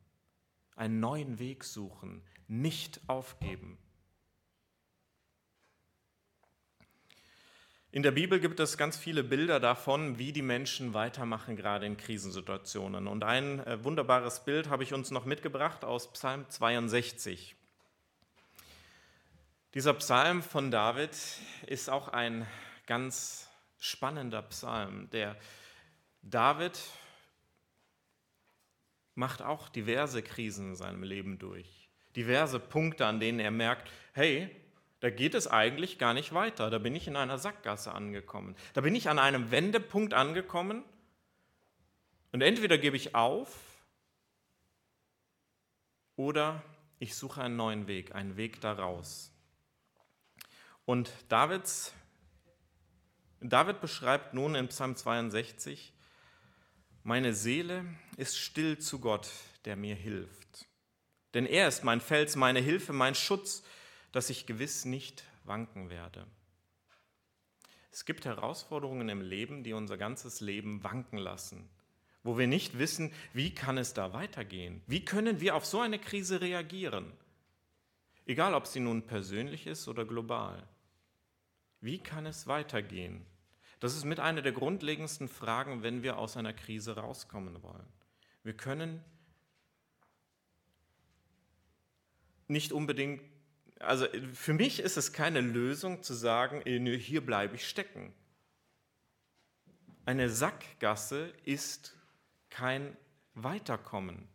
einen 0.77 1.01
neuen 1.01 1.39
Weg 1.39 1.65
suchen, 1.65 2.23
nicht 2.49 3.01
aufgeben. 3.09 3.79
In 7.97 8.03
der 8.03 8.11
Bibel 8.11 8.41
gibt 8.41 8.61
es 8.61 8.77
ganz 8.77 8.99
viele 8.99 9.25
Bilder 9.25 9.59
davon, 9.59 10.19
wie 10.19 10.31
die 10.31 10.43
Menschen 10.43 10.93
weitermachen, 10.93 11.57
gerade 11.57 11.87
in 11.87 11.97
Krisensituationen. 11.97 13.07
Und 13.07 13.25
ein 13.25 13.61
äh, 13.61 13.83
wunderbares 13.85 14.45
Bild 14.45 14.69
habe 14.69 14.83
ich 14.83 14.93
uns 14.93 15.11
noch 15.11 15.25
mitgebracht 15.25 15.83
aus 15.83 16.13
Psalm 16.13 16.45
62. 16.47 17.57
Dieser 19.73 19.95
Psalm 19.95 20.43
von 20.43 20.71
David 20.71 21.17
ist 21.69 21.89
auch 21.89 22.09
ein 22.09 22.47
ganz 22.85 23.49
spannender 23.79 24.43
Psalm. 24.43 25.09
Der 25.13 25.35
David 26.21 26.79
macht 29.15 29.41
auch 29.41 29.71
diverse 29.71 30.23
Krisen 30.23 30.73
in 30.73 30.77
seinem 30.77 31.03
Leben 31.03 31.39
durch. 31.39 31.89
Diverse 32.15 32.61
Punkte, 32.61 33.07
an 33.07 33.21
denen 33.21 33.41
er 33.41 33.53
merkt, 33.53 33.91
hey, 34.13 34.55
da 35.01 35.11
geht 35.11 35.35
es 35.35 35.47
eigentlich 35.47 35.99
gar 35.99 36.15
nicht 36.15 36.33
weiter. 36.33 36.71
Da 36.71 36.79
bin 36.79 36.95
ich 36.95 37.07
in 37.07 37.17
einer 37.17 37.39
Sackgasse 37.39 37.93
angekommen. 37.93 38.57
Da 38.75 38.81
bin 38.81 38.95
ich 38.95 39.09
an 39.09 39.19
einem 39.19 39.51
Wendepunkt 39.51 40.15
angekommen 40.15 40.83
und 42.33 42.43
entweder 42.43 42.79
gebe 42.79 42.97
ich 42.97 43.15
auf 43.15 43.55
oder 46.17 46.63
ich 46.99 47.15
suche 47.15 47.43
einen 47.43 47.57
neuen 47.57 47.87
Weg, 47.89 48.15
einen 48.15 48.37
Weg 48.37 48.61
daraus. 48.61 49.33
Und 50.87 51.11
Davids, 51.29 51.93
David 53.41 53.81
beschreibt 53.81 54.33
nun 54.33 54.55
in 54.55 54.69
Psalm 54.69 54.97
62, 54.97 55.93
meine 57.03 57.35
Seele 57.35 57.85
ist 58.17 58.39
still 58.39 58.79
zu 58.79 58.99
Gott, 58.99 59.29
der 59.65 59.77
mir 59.77 59.95
hilft. 59.95 60.67
Denn 61.35 61.45
er 61.45 61.69
ist 61.69 61.85
mein 61.85 62.01
Fels, 62.01 62.35
meine 62.35 62.61
Hilfe, 62.61 62.93
mein 62.93 63.15
Schutz 63.15 63.63
dass 64.17 64.31
ich 64.31 64.47
gewiss 64.47 64.87
nicht 64.87 65.25
wanken 65.45 65.91
werde. 65.91 66.27
Es 67.93 68.07
gibt 68.07 68.25
Herausforderungen 68.25 69.11
im 69.11 69.21
Leben, 69.21 69.63
die 69.63 69.75
unser 69.75 69.99
ganzes 69.99 70.41
Leben 70.41 70.83
wanken 70.83 71.19
lassen, 71.19 71.69
wo 72.23 72.39
wir 72.39 72.47
nicht 72.47 72.79
wissen, 72.79 73.13
wie 73.35 73.55
kann 73.55 73.77
es 73.77 73.93
da 73.93 74.15
weitergehen? 74.15 74.81
Wie 74.87 75.05
können 75.05 75.41
wir 75.41 75.55
auf 75.55 75.67
so 75.67 75.81
eine 75.81 75.99
Krise 75.99 76.41
reagieren? 76.41 77.13
Egal, 78.25 78.55
ob 78.55 78.67
sie 78.67 78.81
nun 78.81 79.07
persönlich 79.07 79.67
ist 79.67 79.87
oder 79.87 80.07
global. 80.07 80.67
Wie 81.83 81.99
kann 81.99 82.25
es 82.25 82.47
weitergehen? 82.47 83.27
Das 83.81 83.95
ist 83.95 84.05
mit 84.05 84.19
einer 84.19 84.41
der 84.41 84.53
grundlegendsten 84.53 85.29
Fragen, 85.29 85.83
wenn 85.83 86.03
wir 86.03 86.17
aus 86.17 86.39
einer 86.39 86.55
Krise 86.55 86.97
rauskommen 86.97 87.63
wollen. 87.63 87.93
Wir 88.45 88.57
können 88.57 89.05
nicht 92.49 92.73
unbedingt 92.73 93.21
also 93.81 94.07
für 94.33 94.55
mich 94.55 94.81
ist 94.81 94.97
es 94.97 95.13
keine 95.13 95.41
Lösung 95.41 96.03
zu 96.03 96.15
sagen, 96.15 96.63
hier 96.65 97.25
bleibe 97.25 97.57
ich 97.57 97.69
stecken. 97.69 98.13
Eine 100.05 100.31
Sackgasse 100.31 101.33
ist 101.45 101.95
kein 102.49 102.97
Weiterkommen. 103.35 104.29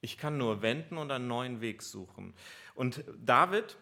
Ich 0.00 0.18
kann 0.18 0.38
nur 0.38 0.62
wenden 0.62 0.98
und 0.98 1.10
einen 1.10 1.26
neuen 1.26 1.60
Weg 1.60 1.82
suchen. 1.82 2.34
Und 2.74 3.02
David, 3.18 3.76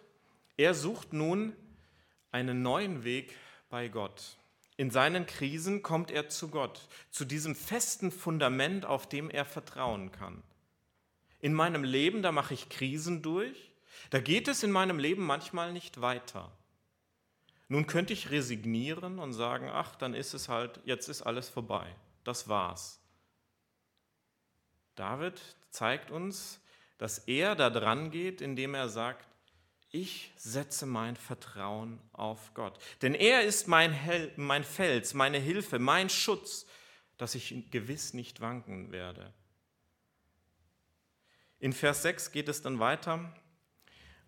er 0.56 0.72
sucht 0.72 1.12
nun 1.12 1.54
einen 2.30 2.62
neuen 2.62 3.04
Weg 3.04 3.36
bei 3.68 3.88
Gott. 3.88 4.38
In 4.76 4.90
seinen 4.90 5.26
Krisen 5.26 5.82
kommt 5.82 6.10
er 6.10 6.28
zu 6.28 6.48
Gott, 6.48 6.88
zu 7.10 7.24
diesem 7.24 7.54
festen 7.54 8.10
Fundament, 8.10 8.86
auf 8.86 9.08
dem 9.08 9.30
er 9.30 9.44
vertrauen 9.44 10.10
kann. 10.12 10.42
In 11.40 11.52
meinem 11.52 11.84
Leben, 11.84 12.22
da 12.22 12.32
mache 12.32 12.54
ich 12.54 12.68
Krisen 12.70 13.20
durch, 13.20 13.73
da 14.10 14.20
geht 14.20 14.48
es 14.48 14.62
in 14.62 14.70
meinem 14.70 14.98
Leben 14.98 15.24
manchmal 15.24 15.72
nicht 15.72 16.00
weiter. 16.00 16.50
Nun 17.68 17.86
könnte 17.86 18.12
ich 18.12 18.30
resignieren 18.30 19.18
und 19.18 19.32
sagen, 19.32 19.68
ach, 19.68 19.96
dann 19.96 20.14
ist 20.14 20.34
es 20.34 20.48
halt, 20.48 20.80
jetzt 20.84 21.08
ist 21.08 21.22
alles 21.22 21.48
vorbei. 21.48 21.86
Das 22.22 22.48
war's. 22.48 23.00
David 24.94 25.40
zeigt 25.70 26.10
uns, 26.10 26.60
dass 26.98 27.18
er 27.18 27.56
da 27.56 27.70
dran 27.70 28.10
geht, 28.10 28.40
indem 28.40 28.74
er 28.74 28.88
sagt, 28.88 29.26
ich 29.90 30.32
setze 30.36 30.86
mein 30.86 31.16
Vertrauen 31.16 32.00
auf 32.12 32.52
Gott. 32.54 32.78
Denn 33.02 33.14
er 33.14 33.42
ist 33.42 33.68
mein, 33.68 33.92
Hel 33.92 34.32
mein 34.36 34.64
Fels, 34.64 35.14
meine 35.14 35.38
Hilfe, 35.38 35.78
mein 35.78 36.10
Schutz, 36.10 36.66
dass 37.16 37.34
ich 37.34 37.70
gewiss 37.70 38.12
nicht 38.12 38.40
wanken 38.40 38.90
werde. 38.90 39.32
In 41.60 41.72
Vers 41.72 42.02
6 42.02 42.32
geht 42.32 42.48
es 42.48 42.60
dann 42.60 42.80
weiter. 42.80 43.32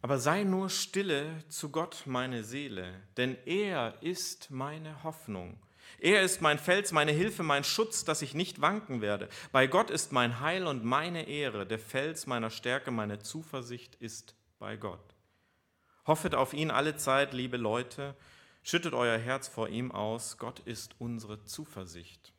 Aber 0.03 0.19
sei 0.19 0.45
nur 0.45 0.71
stille 0.71 1.43
zu 1.49 1.71
Gott, 1.71 2.03
meine 2.07 2.45
Seele, 2.45 2.93
denn 3.17 3.37
er 3.47 4.01
ist 4.03 4.51
meine 4.51 5.03
Hoffnung. 5.03 5.59
Er 5.99 6.23
ist 6.23 6.43
mein 6.43 6.59
Fels, 6.59 6.93
meine 6.93 7.13
Hilfe, 7.13 7.43
mein 7.43 7.65
Schutz, 7.65 8.05
dass 8.05 8.23
ich 8.23 8.35
nicht 8.35 8.61
wanken 8.61 9.01
werde. 9.01 9.29
Bei 9.53 9.67
Gott 9.67 9.91
ist 9.91 10.13
mein 10.13 10.41
Heil 10.41 10.67
und 10.67 10.85
meine 10.85 11.27
Ehre, 11.27 11.67
der 11.67 11.79
Fels 11.79 12.27
meiner 12.27 12.51
Stärke, 12.51 12.91
meine 12.91 13.19
Zuversicht 13.19 13.95
ist 13.97 14.35
bei 14.59 14.77
Gott. 14.77 15.15
Hoffet 16.07 16.35
auf 16.35 16.53
ihn 16.53 16.71
alle 16.71 16.97
Zeit, 16.97 17.33
liebe 17.33 17.57
Leute, 17.57 18.15
schüttet 18.63 18.95
euer 18.95 19.19
Herz 19.19 19.49
vor 19.49 19.69
ihm 19.69 19.91
aus, 19.91 20.39
Gott 20.39 20.61
ist 20.61 20.95
unsere 20.99 21.45
Zuversicht. 21.45 22.33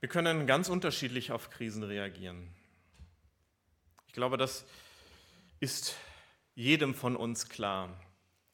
Wir 0.00 0.08
können 0.08 0.46
ganz 0.46 0.68
unterschiedlich 0.68 1.32
auf 1.32 1.50
Krisen 1.50 1.82
reagieren. 1.82 2.48
Ich 4.06 4.12
glaube, 4.12 4.36
dass 4.36 4.64
ist 5.60 5.96
jedem 6.54 6.94
von 6.94 7.16
uns 7.16 7.48
klar. 7.48 8.00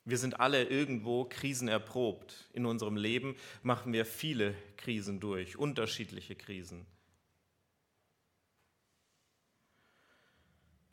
Wir 0.04 0.18
sind 0.18 0.38
alle 0.40 0.64
irgendwo 0.64 1.24
krisenerprobt. 1.24 2.50
In 2.52 2.66
unserem 2.66 2.96
Leben 2.96 3.36
machen 3.62 3.92
wir 3.92 4.04
viele 4.04 4.54
Krisen 4.76 5.20
durch, 5.20 5.56
unterschiedliche 5.56 6.36
Krisen. 6.36 6.86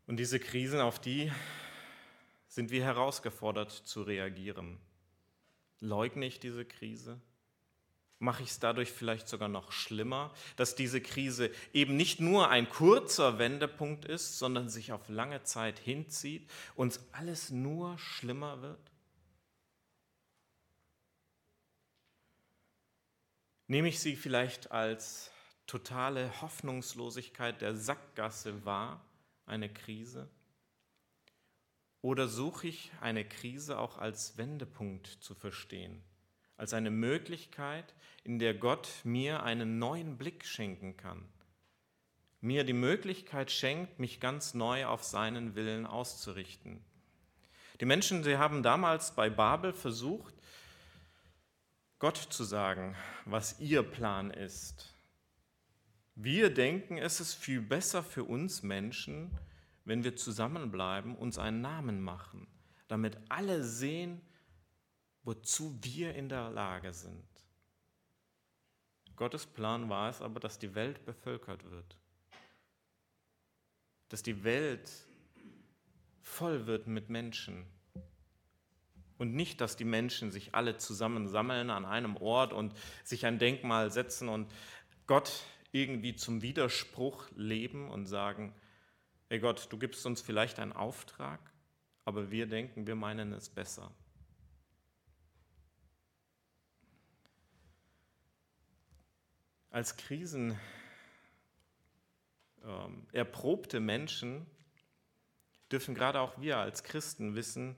Und 0.07 0.17
diese 0.17 0.39
Krisen, 0.39 0.79
auf 0.79 0.99
die 0.99 1.31
sind 2.47 2.69
wir 2.69 2.83
herausgefordert 2.83 3.71
zu 3.71 4.03
reagieren. 4.03 4.77
Leugne 5.79 6.25
ich 6.25 6.39
diese 6.39 6.65
Krise? 6.65 7.19
Mache 8.21 8.43
ich 8.43 8.51
es 8.51 8.59
dadurch 8.59 8.91
vielleicht 8.91 9.27
sogar 9.27 9.49
noch 9.49 9.71
schlimmer, 9.71 10.33
dass 10.55 10.75
diese 10.75 11.01
Krise 11.01 11.51
eben 11.73 11.95
nicht 11.95 12.19
nur 12.19 12.49
ein 12.49 12.69
kurzer 12.69 13.39
Wendepunkt 13.39 14.05
ist, 14.05 14.37
sondern 14.37 14.69
sich 14.69 14.91
auf 14.91 15.09
lange 15.09 15.43
Zeit 15.43 15.79
hinzieht, 15.79 16.49
und 16.75 16.99
alles 17.11 17.49
nur 17.49 17.97
schlimmer 17.97 18.61
wird? 18.61 18.91
Nehme 23.67 23.87
ich 23.87 23.99
sie 23.99 24.15
vielleicht 24.15 24.71
als 24.71 25.31
totale 25.65 26.41
Hoffnungslosigkeit 26.41 27.61
der 27.61 27.75
Sackgasse 27.75 28.65
wahr, 28.65 29.03
eine 29.45 29.71
Krise? 29.71 30.29
Oder 32.01 32.27
suche 32.27 32.67
ich 32.67 32.91
eine 32.99 33.25
Krise 33.25 33.79
auch 33.79 33.97
als 33.97 34.37
Wendepunkt 34.37 35.07
zu 35.07 35.33
verstehen? 35.33 36.03
Als 36.61 36.75
eine 36.75 36.91
Möglichkeit, 36.91 37.95
in 38.23 38.37
der 38.37 38.53
Gott 38.53 38.87
mir 39.03 39.41
einen 39.41 39.79
neuen 39.79 40.19
Blick 40.19 40.45
schenken 40.45 40.95
kann, 40.95 41.25
mir 42.39 42.63
die 42.63 42.73
Möglichkeit 42.73 43.49
schenkt, 43.49 43.97
mich 43.97 44.19
ganz 44.19 44.53
neu 44.53 44.85
auf 44.85 45.03
seinen 45.03 45.55
Willen 45.55 45.87
auszurichten. 45.87 46.79
Die 47.79 47.85
Menschen, 47.85 48.23
sie 48.23 48.37
haben 48.37 48.61
damals 48.61 49.15
bei 49.15 49.27
Babel 49.27 49.73
versucht, 49.73 50.35
Gott 51.97 52.17
zu 52.17 52.43
sagen, 52.43 52.95
was 53.25 53.59
ihr 53.59 53.81
Plan 53.81 54.29
ist. 54.29 54.93
Wir 56.13 56.53
denken, 56.53 56.99
es 56.99 57.19
ist 57.19 57.33
viel 57.33 57.61
besser 57.61 58.03
für 58.03 58.23
uns 58.23 58.61
Menschen, 58.61 59.35
wenn 59.83 60.03
wir 60.03 60.15
zusammenbleiben, 60.15 61.15
uns 61.15 61.39
einen 61.39 61.61
Namen 61.61 62.03
machen. 62.03 62.45
damit 62.87 63.17
alle 63.29 63.63
sehen, 63.63 64.21
wozu 65.23 65.77
wir 65.81 66.15
in 66.15 66.29
der 66.29 66.49
Lage 66.49 66.93
sind. 66.93 67.25
Gottes 69.15 69.45
Plan 69.45 69.89
war 69.89 70.09
es 70.09 70.21
aber, 70.21 70.39
dass 70.39 70.57
die 70.57 70.73
Welt 70.73 71.05
bevölkert 71.05 71.69
wird, 71.69 71.97
dass 74.09 74.23
die 74.23 74.43
Welt 74.43 74.89
voll 76.21 76.65
wird 76.65 76.87
mit 76.87 77.09
Menschen. 77.09 77.65
Und 79.17 79.35
nicht, 79.35 79.61
dass 79.61 79.75
die 79.75 79.85
Menschen 79.85 80.31
sich 80.31 80.55
alle 80.55 80.77
zusammensammeln 80.77 81.69
an 81.69 81.85
einem 81.85 82.17
Ort 82.17 82.53
und 82.53 82.73
sich 83.03 83.27
ein 83.27 83.37
Denkmal 83.37 83.91
setzen 83.91 84.29
und 84.29 84.51
Gott 85.05 85.43
irgendwie 85.71 86.15
zum 86.15 86.41
Widerspruch 86.41 87.29
leben 87.35 87.89
und 87.91 88.07
sagen, 88.07 88.55
ey 89.29 89.39
Gott, 89.39 89.67
du 89.69 89.77
gibst 89.77 90.05
uns 90.05 90.21
vielleicht 90.21 90.59
einen 90.59 90.73
Auftrag, 90.73 91.39
aber 92.05 92.31
wir 92.31 92.47
denken, 92.47 92.87
wir 92.87 92.95
meinen 92.95 93.31
es 93.33 93.49
besser. 93.49 93.91
Als 99.71 99.95
Krisen 99.95 100.59
ähm, 102.65 103.07
erprobte 103.13 103.79
Menschen 103.79 104.45
dürfen 105.71 105.95
gerade 105.95 106.19
auch 106.19 106.41
wir 106.41 106.57
als 106.57 106.83
Christen 106.83 107.35
wissen, 107.35 107.77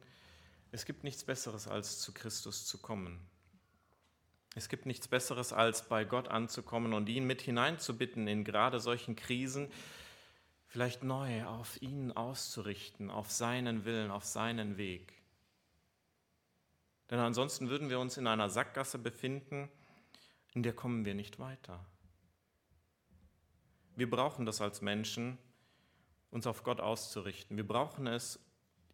es 0.71 0.85
gibt 0.85 1.03
nichts 1.03 1.23
Besseres, 1.23 1.67
als 1.67 1.99
zu 1.99 2.11
Christus 2.11 2.65
zu 2.65 2.79
kommen. 2.79 3.19
Es 4.55 4.69
gibt 4.69 4.87
nichts 4.87 5.07
Besseres, 5.07 5.53
als 5.53 5.87
bei 5.87 6.03
Gott 6.03 6.29
anzukommen 6.29 6.93
und 6.93 7.09
ihn 7.09 7.27
mit 7.27 7.43
hineinzubitten 7.43 8.27
in 8.27 8.43
gerade 8.43 8.79
solchen 8.79 9.15
Krisen, 9.15 9.71
vielleicht 10.65 11.03
neu 11.03 11.45
auf 11.45 11.79
ihn 11.83 12.11
auszurichten, 12.11 13.11
auf 13.11 13.29
seinen 13.29 13.85
Willen, 13.85 14.09
auf 14.09 14.25
seinen 14.25 14.77
Weg. 14.77 15.13
Denn 17.11 17.19
ansonsten 17.19 17.69
würden 17.69 17.91
wir 17.91 17.99
uns 17.99 18.17
in 18.17 18.25
einer 18.25 18.49
Sackgasse 18.49 18.97
befinden, 18.97 19.69
in 20.53 20.63
der 20.63 20.73
kommen 20.73 21.05
wir 21.05 21.15
nicht 21.15 21.39
weiter. 21.39 21.85
Wir 23.95 24.09
brauchen 24.09 24.45
das 24.45 24.61
als 24.61 24.81
Menschen, 24.81 25.37
uns 26.31 26.47
auf 26.47 26.63
Gott 26.63 26.79
auszurichten. 26.79 27.57
Wir 27.57 27.67
brauchen 27.67 28.07
es, 28.07 28.39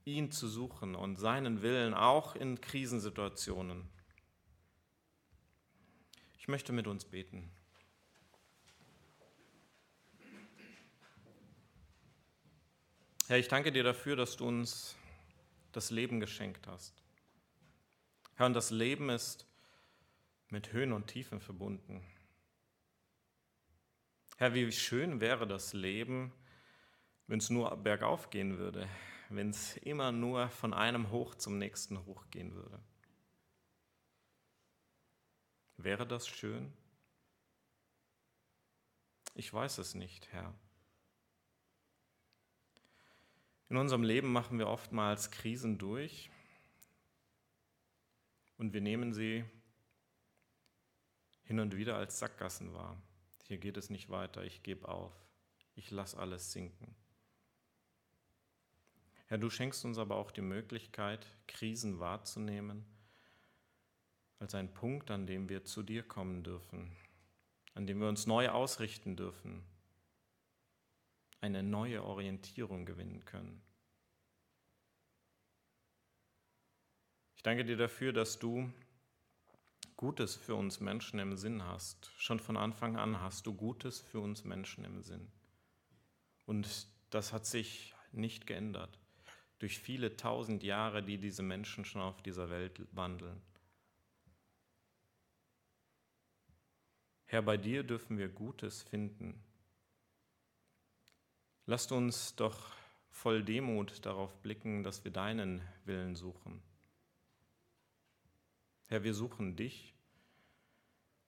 ihn 0.06 0.32
zu 0.32 0.48
suchen 0.48 0.96
und 0.96 1.18
seinen 1.18 1.62
Willen 1.62 1.94
auch 1.94 2.36
in 2.36 2.60
Krisensituationen. 2.60 3.90
Ich 6.38 6.48
möchte 6.48 6.74
mit 6.74 6.88
uns 6.88 7.06
beten. 7.06 7.52
Herr, 13.28 13.38
ich 13.38 13.48
danke 13.48 13.72
dir 13.72 13.84
dafür, 13.84 14.16
dass 14.16 14.38
du 14.38 14.48
uns 14.48 14.98
das 15.72 15.92
Leben 15.92 16.20
geschenkt 16.20 16.66
hast. 16.68 17.04
Herr, 18.36 18.48
und 18.48 18.54
das 18.54 18.72
Leben 18.72 19.10
ist 19.10 19.46
mit 20.50 20.74
Höhen 20.74 20.94
und 20.94 21.08
Tiefen 21.08 21.40
verbunden. 21.40 22.04
Herr, 24.38 24.54
wie 24.54 24.72
schön 24.72 25.20
wäre 25.20 25.48
das 25.48 25.74
Leben, 25.74 26.32
wenn 27.28 27.40
es 27.40 27.50
nur 27.50 27.76
bergauf 27.78 28.30
gehen 28.30 28.58
würde, 28.58 28.88
wenn 29.30 29.50
es 29.50 29.78
immer 29.78 30.12
nur 30.12 30.50
von 30.50 30.74
einem 30.74 31.12
Hoch 31.12 31.36
zum 31.36 31.58
nächsten 31.58 32.06
Hoch 32.06 32.26
gehen 32.32 32.56
würde. 32.56 32.80
Wäre 35.78 36.08
das 36.08 36.28
schön? 36.28 36.74
Ich 39.36 39.54
weiß 39.54 39.78
es 39.78 39.94
nicht, 39.94 40.32
Herr. 40.32 40.54
In 43.70 43.78
unserem 43.78 44.04
Leben 44.04 44.32
machen 44.32 44.58
wir 44.58 44.68
oftmals 44.68 45.30
Krisen 45.30 45.78
durch 45.78 46.32
und 48.58 48.74
wir 48.74 48.82
nehmen 48.82 49.14
sie 49.14 49.46
hin 51.50 51.60
und 51.60 51.76
wieder 51.76 51.98
als 51.98 52.20
Sackgassen 52.20 52.76
wahr. 52.76 52.96
Hier 53.48 53.58
geht 53.58 53.76
es 53.76 53.90
nicht 53.90 54.12
weiter, 54.12 54.44
ich 54.44 54.62
gebe 54.62 54.88
auf, 54.88 55.12
ich 55.74 55.90
lasse 55.90 56.20
alles 56.20 56.52
sinken. 56.52 56.96
Herr, 59.26 59.40
du 59.40 59.50
schenkst 59.50 59.84
uns 59.84 59.98
aber 59.98 60.18
auch 60.18 60.30
die 60.30 60.44
Möglichkeit, 60.44 61.26
Krisen 61.48 62.00
wahrzunehmen, 62.00 62.86
als 64.38 64.54
einen 64.54 64.72
Punkt, 64.72 65.10
an 65.10 65.26
dem 65.26 65.50
wir 65.50 65.66
zu 65.66 65.82
dir 65.82 66.04
kommen 66.04 66.44
dürfen, 66.44 66.96
an 67.74 67.88
dem 67.88 68.00
wir 68.00 68.10
uns 68.10 68.28
neu 68.28 68.50
ausrichten 68.50 69.16
dürfen, 69.16 69.64
eine 71.42 71.64
neue 71.64 72.04
Orientierung 72.04 72.86
gewinnen 72.86 73.26
können. 73.26 73.60
Ich 77.38 77.42
danke 77.42 77.66
dir 77.66 77.78
dafür, 77.78 78.14
dass 78.14 78.38
du 78.38 78.72
Gutes 80.00 80.38
für 80.38 80.56
uns 80.56 80.80
Menschen 80.80 81.20
im 81.20 81.36
Sinn 81.36 81.62
hast. 81.62 82.10
Schon 82.16 82.40
von 82.40 82.56
Anfang 82.56 82.96
an 82.96 83.20
hast 83.20 83.46
du 83.46 83.54
Gutes 83.54 84.00
für 84.00 84.22
uns 84.22 84.46
Menschen 84.46 84.86
im 84.86 85.04
Sinn. 85.04 85.30
Und 86.46 86.88
das 87.10 87.34
hat 87.34 87.46
sich 87.46 87.94
nicht 88.14 88.48
geändert 88.48 88.98
durch 89.58 89.78
viele 89.78 90.16
tausend 90.16 90.64
Jahre, 90.64 91.04
die 91.04 91.18
diese 91.18 91.44
Menschen 91.44 91.84
schon 91.84 92.02
auf 92.02 92.22
dieser 92.22 92.50
Welt 92.50 92.80
wandeln. 92.94 93.42
Herr, 97.26 97.42
bei 97.42 97.58
dir 97.58 97.84
dürfen 97.84 98.18
wir 98.18 98.30
Gutes 98.30 98.84
finden. 98.84 99.44
Lasst 101.66 101.92
uns 101.92 102.38
doch 102.38 102.72
voll 103.10 103.44
Demut 103.44 104.06
darauf 104.06 104.34
blicken, 104.38 104.82
dass 104.86 105.04
wir 105.04 105.12
deinen 105.12 105.62
Willen 105.84 106.16
suchen. 106.16 106.64
Herr, 108.90 109.04
wir 109.04 109.14
suchen 109.14 109.56
dich, 109.56 109.94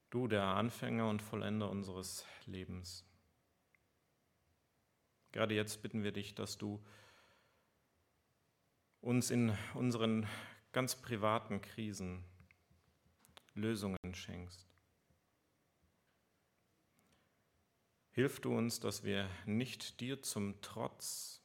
du 0.10 0.28
der 0.28 0.45
Anfänger 0.45 1.08
und 1.08 1.21
Vollender 1.21 1.69
unseres 1.69 2.26
Lebens. 2.47 3.06
Gerade 5.32 5.54
jetzt 5.54 5.84
bitten 5.84 6.02
wir 6.02 6.12
dich, 6.12 6.34
dass 6.34 6.58
du 6.58 6.84
uns 9.00 9.30
in 9.30 9.56
unseren 9.76 10.28
ganz 10.71 10.95
privaten 10.95 11.62
Krisen 11.62 12.24
Lösungen 13.54 14.15
schenkst. 14.15 14.67
Hilf 18.10 18.39
du 18.39 18.58
uns, 18.58 18.80
dass 18.80 19.04
wir 19.04 19.30
nicht 19.45 20.00
dir 20.00 20.24
zum 20.24 20.60
Trotz, 20.62 21.43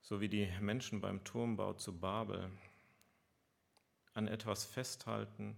so 0.00 0.20
wie 0.20 0.28
die 0.28 0.50
Menschen 0.60 1.00
beim 1.00 1.22
Turmbau 1.22 1.74
zu 1.74 1.96
Babel, 1.96 2.50
an 4.16 4.28
etwas 4.28 4.64
festhalten, 4.64 5.56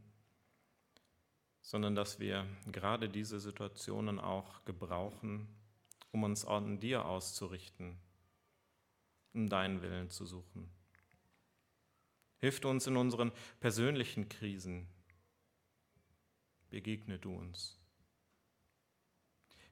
sondern 1.62 1.94
dass 1.94 2.20
wir 2.20 2.46
gerade 2.70 3.08
diese 3.08 3.40
Situationen 3.40 4.18
auch 4.18 4.64
gebrauchen, 4.64 5.48
um 6.12 6.22
uns 6.24 6.44
an 6.44 6.80
dir 6.80 7.04
auszurichten 7.04 7.98
um 9.38 9.48
deinen 9.48 9.82
Willen 9.82 10.10
zu 10.10 10.26
suchen. 10.26 10.68
Hilf 12.38 12.64
uns 12.64 12.86
in 12.86 12.96
unseren 12.96 13.32
persönlichen 13.60 14.28
Krisen. 14.28 14.88
Begegne 16.70 17.18
du 17.18 17.34
uns. 17.34 17.78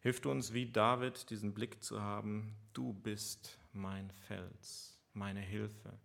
Hilf 0.01 0.25
uns 0.25 0.53
wie 0.53 0.71
David 0.71 1.31
diesen 1.31 1.53
Blick 1.53 1.83
zu 1.83 2.01
haben, 2.01 2.57
du 2.73 2.93
bist 2.93 3.59
mein 3.73 4.11
Fels, 4.11 4.99
meine 5.13 5.41
Hilfe, 5.41 5.99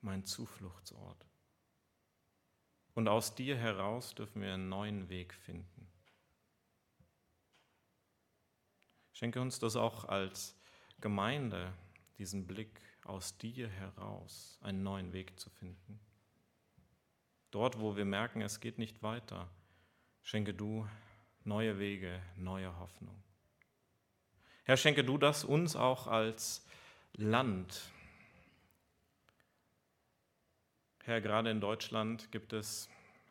mein 0.00 0.24
Zufluchtsort. 0.24 1.26
Und 2.94 3.08
aus 3.08 3.34
dir 3.34 3.56
heraus 3.56 4.14
dürfen 4.14 4.42
wir 4.42 4.54
einen 4.54 4.68
neuen 4.68 5.08
Weg 5.08 5.34
finden. 5.34 5.88
Schenke 9.12 9.40
uns 9.40 9.58
das 9.58 9.76
auch 9.76 10.04
als 10.04 10.56
Gemeinde, 11.00 11.72
diesen 12.18 12.46
Blick 12.46 12.80
aus 13.04 13.36
dir 13.38 13.68
heraus 13.68 14.58
einen 14.62 14.82
neuen 14.82 15.12
Weg 15.12 15.38
zu 15.38 15.50
finden. 15.50 16.00
Dort, 17.50 17.78
wo 17.78 17.96
wir 17.96 18.04
merken, 18.04 18.42
es 18.42 18.60
geht 18.60 18.78
nicht 18.78 19.02
weiter, 19.02 19.48
schenke 20.22 20.54
du 20.54 20.88
neue 21.44 21.78
Wege, 21.78 22.20
neue 22.36 22.76
Hoffnung. 22.78 23.22
Herr, 24.64 24.76
schenke 24.76 25.04
du 25.04 25.18
das 25.18 25.44
uns 25.44 25.76
auch 25.76 26.06
als 26.06 26.66
Land. 27.12 27.92
Herr, 31.04 31.20
gerade 31.20 31.50
in 31.50 31.60
Deutschland 31.60 32.32
gibt 32.32 32.54
es 32.54 32.88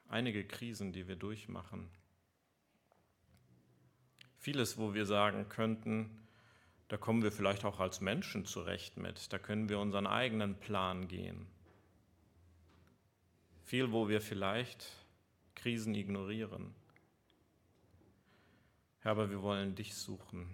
einige 0.07 0.45
Krisen, 0.45 0.93
die 0.93 1.07
wir 1.07 1.15
durchmachen. 1.15 1.89
Vieles, 4.37 4.77
wo 4.77 4.93
wir 4.93 5.07
sagen 5.07 5.49
könnten, 5.49 6.23
da 6.87 6.97
kommen 6.97 7.23
wir 7.23 7.31
vielleicht 7.31 7.65
auch 7.65 7.79
als 7.79 7.99
Menschen 7.99 8.45
zurecht 8.45 8.97
mit. 8.97 9.33
Da 9.33 9.39
können 9.39 9.69
wir 9.69 9.79
unseren 9.79 10.05
eigenen 10.05 10.59
Plan 10.59 11.07
gehen. 11.07 11.47
Viel, 13.63 13.91
wo 13.91 14.07
wir 14.07 14.21
vielleicht 14.21 14.87
Krisen 15.55 15.95
ignorieren. 15.95 16.75
Herr, 18.99 19.13
aber 19.13 19.31
wir 19.31 19.41
wollen 19.41 19.73
dich 19.73 19.95
suchen. 19.95 20.47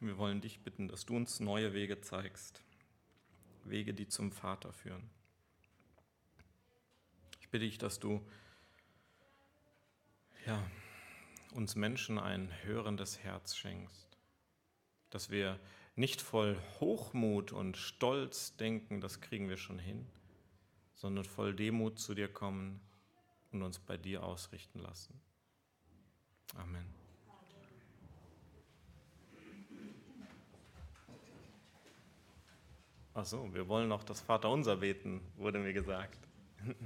Wir 0.00 0.18
wollen 0.18 0.42
dich 0.42 0.60
bitten, 0.60 0.86
dass 0.86 1.06
du 1.06 1.16
uns 1.16 1.40
neue 1.40 1.72
Wege 1.72 2.02
zeigst, 2.02 2.62
Wege, 3.64 3.94
die 3.94 4.08
zum 4.08 4.32
Vater 4.32 4.72
führen. 4.72 5.10
Ich 7.40 7.48
bitte 7.48 7.64
dich, 7.64 7.78
dass 7.78 7.98
du 7.98 8.24
ja, 10.46 10.62
uns 11.52 11.74
Menschen 11.74 12.18
ein 12.18 12.50
hörendes 12.62 13.18
Herz 13.18 13.54
schenkst, 13.56 14.08
dass 15.10 15.30
wir 15.30 15.58
nicht 15.96 16.22
voll 16.22 16.56
Hochmut 16.78 17.52
und 17.52 17.76
Stolz 17.76 18.56
denken, 18.56 19.00
das 19.00 19.20
kriegen 19.20 19.48
wir 19.48 19.56
schon 19.56 19.78
hin, 19.78 20.06
sondern 20.94 21.24
voll 21.24 21.54
Demut 21.54 21.98
zu 21.98 22.14
dir 22.14 22.32
kommen 22.32 22.80
und 23.52 23.62
uns 23.62 23.78
bei 23.78 23.96
dir 23.96 24.22
ausrichten 24.22 24.78
lassen. 24.78 25.20
Amen. 26.54 26.99
Ach 33.12 33.24
so, 33.24 33.52
wir 33.52 33.66
wollen 33.66 33.88
noch 33.88 34.04
das 34.04 34.20
Vaterunser 34.20 34.76
beten, 34.76 35.20
wurde 35.36 35.58
mir 35.58 35.72
gesagt. 35.72 36.18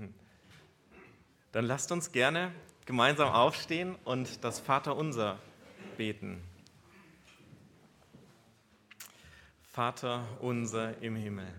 Dann 1.53 1.66
lasst 1.66 1.93
uns 1.93 2.12
gerne 2.12 2.51
gemeinsam 2.87 3.29
aufstehen 3.29 3.95
und 4.05 4.43
das 4.43 4.59
Vaterunser 4.59 5.39
beten. 5.99 6.43
Vater 9.61 10.27
unser 10.41 11.03
im 11.03 11.14
Himmel, 11.14 11.53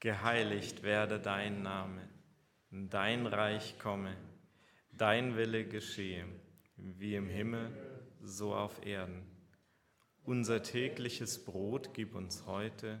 geheiligt 0.00 0.82
werde 0.82 1.20
dein 1.20 1.62
Name, 1.62 2.08
dein 2.70 3.26
Reich 3.26 3.78
komme, 3.78 4.16
dein 4.90 5.36
Wille 5.36 5.66
geschehe, 5.66 6.26
wie 6.76 7.14
im 7.14 7.28
Himmel, 7.28 7.70
so 8.22 8.56
auf 8.56 8.84
Erden. 8.84 9.22
Unser 10.24 10.62
tägliches 10.64 11.44
Brot 11.44 11.94
gib 11.94 12.16
uns 12.16 12.44
heute 12.46 13.00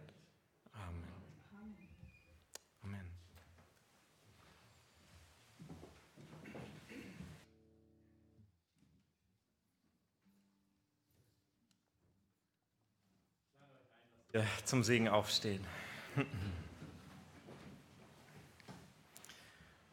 Zum 14.65 14.83
Segen 14.83 15.07
aufstehen. 15.07 15.65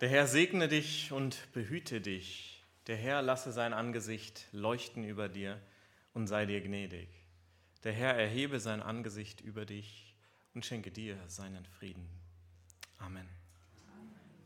Der 0.01 0.09
Herr 0.09 0.27
segne 0.27 0.69
dich 0.69 1.11
und 1.13 1.53
behüte 1.53 2.01
dich. 2.01 2.63
Der 2.87 2.97
Herr 2.97 3.21
lasse 3.21 3.53
sein 3.53 3.73
Angesicht 3.73 4.47
leuchten 4.53 5.05
über 5.05 5.29
dir 5.29 5.61
und 6.15 6.27
sei 6.27 6.47
dir 6.47 6.61
gnädig. 6.61 7.09
Der 7.85 7.93
Herr 7.93 8.15
erhebe 8.15 8.61
sein 8.61 8.83
Angesicht 8.83 9.41
über 9.41 9.67
dich 9.67 10.15
und 10.55 10.65
schenke 10.65 10.91
dir 10.91 11.17
seinen 11.27 11.65
Frieden. 11.67 12.09
Amen. 12.99 13.29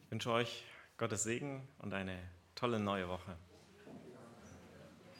Ich 0.05 0.11
wünsche 0.11 0.31
euch 0.31 0.65
Gottes 0.97 1.23
Segen 1.23 1.67
und 1.79 1.95
eine 1.95 2.19
tolle 2.55 2.79
neue 2.79 3.09
Woche. 3.09 3.37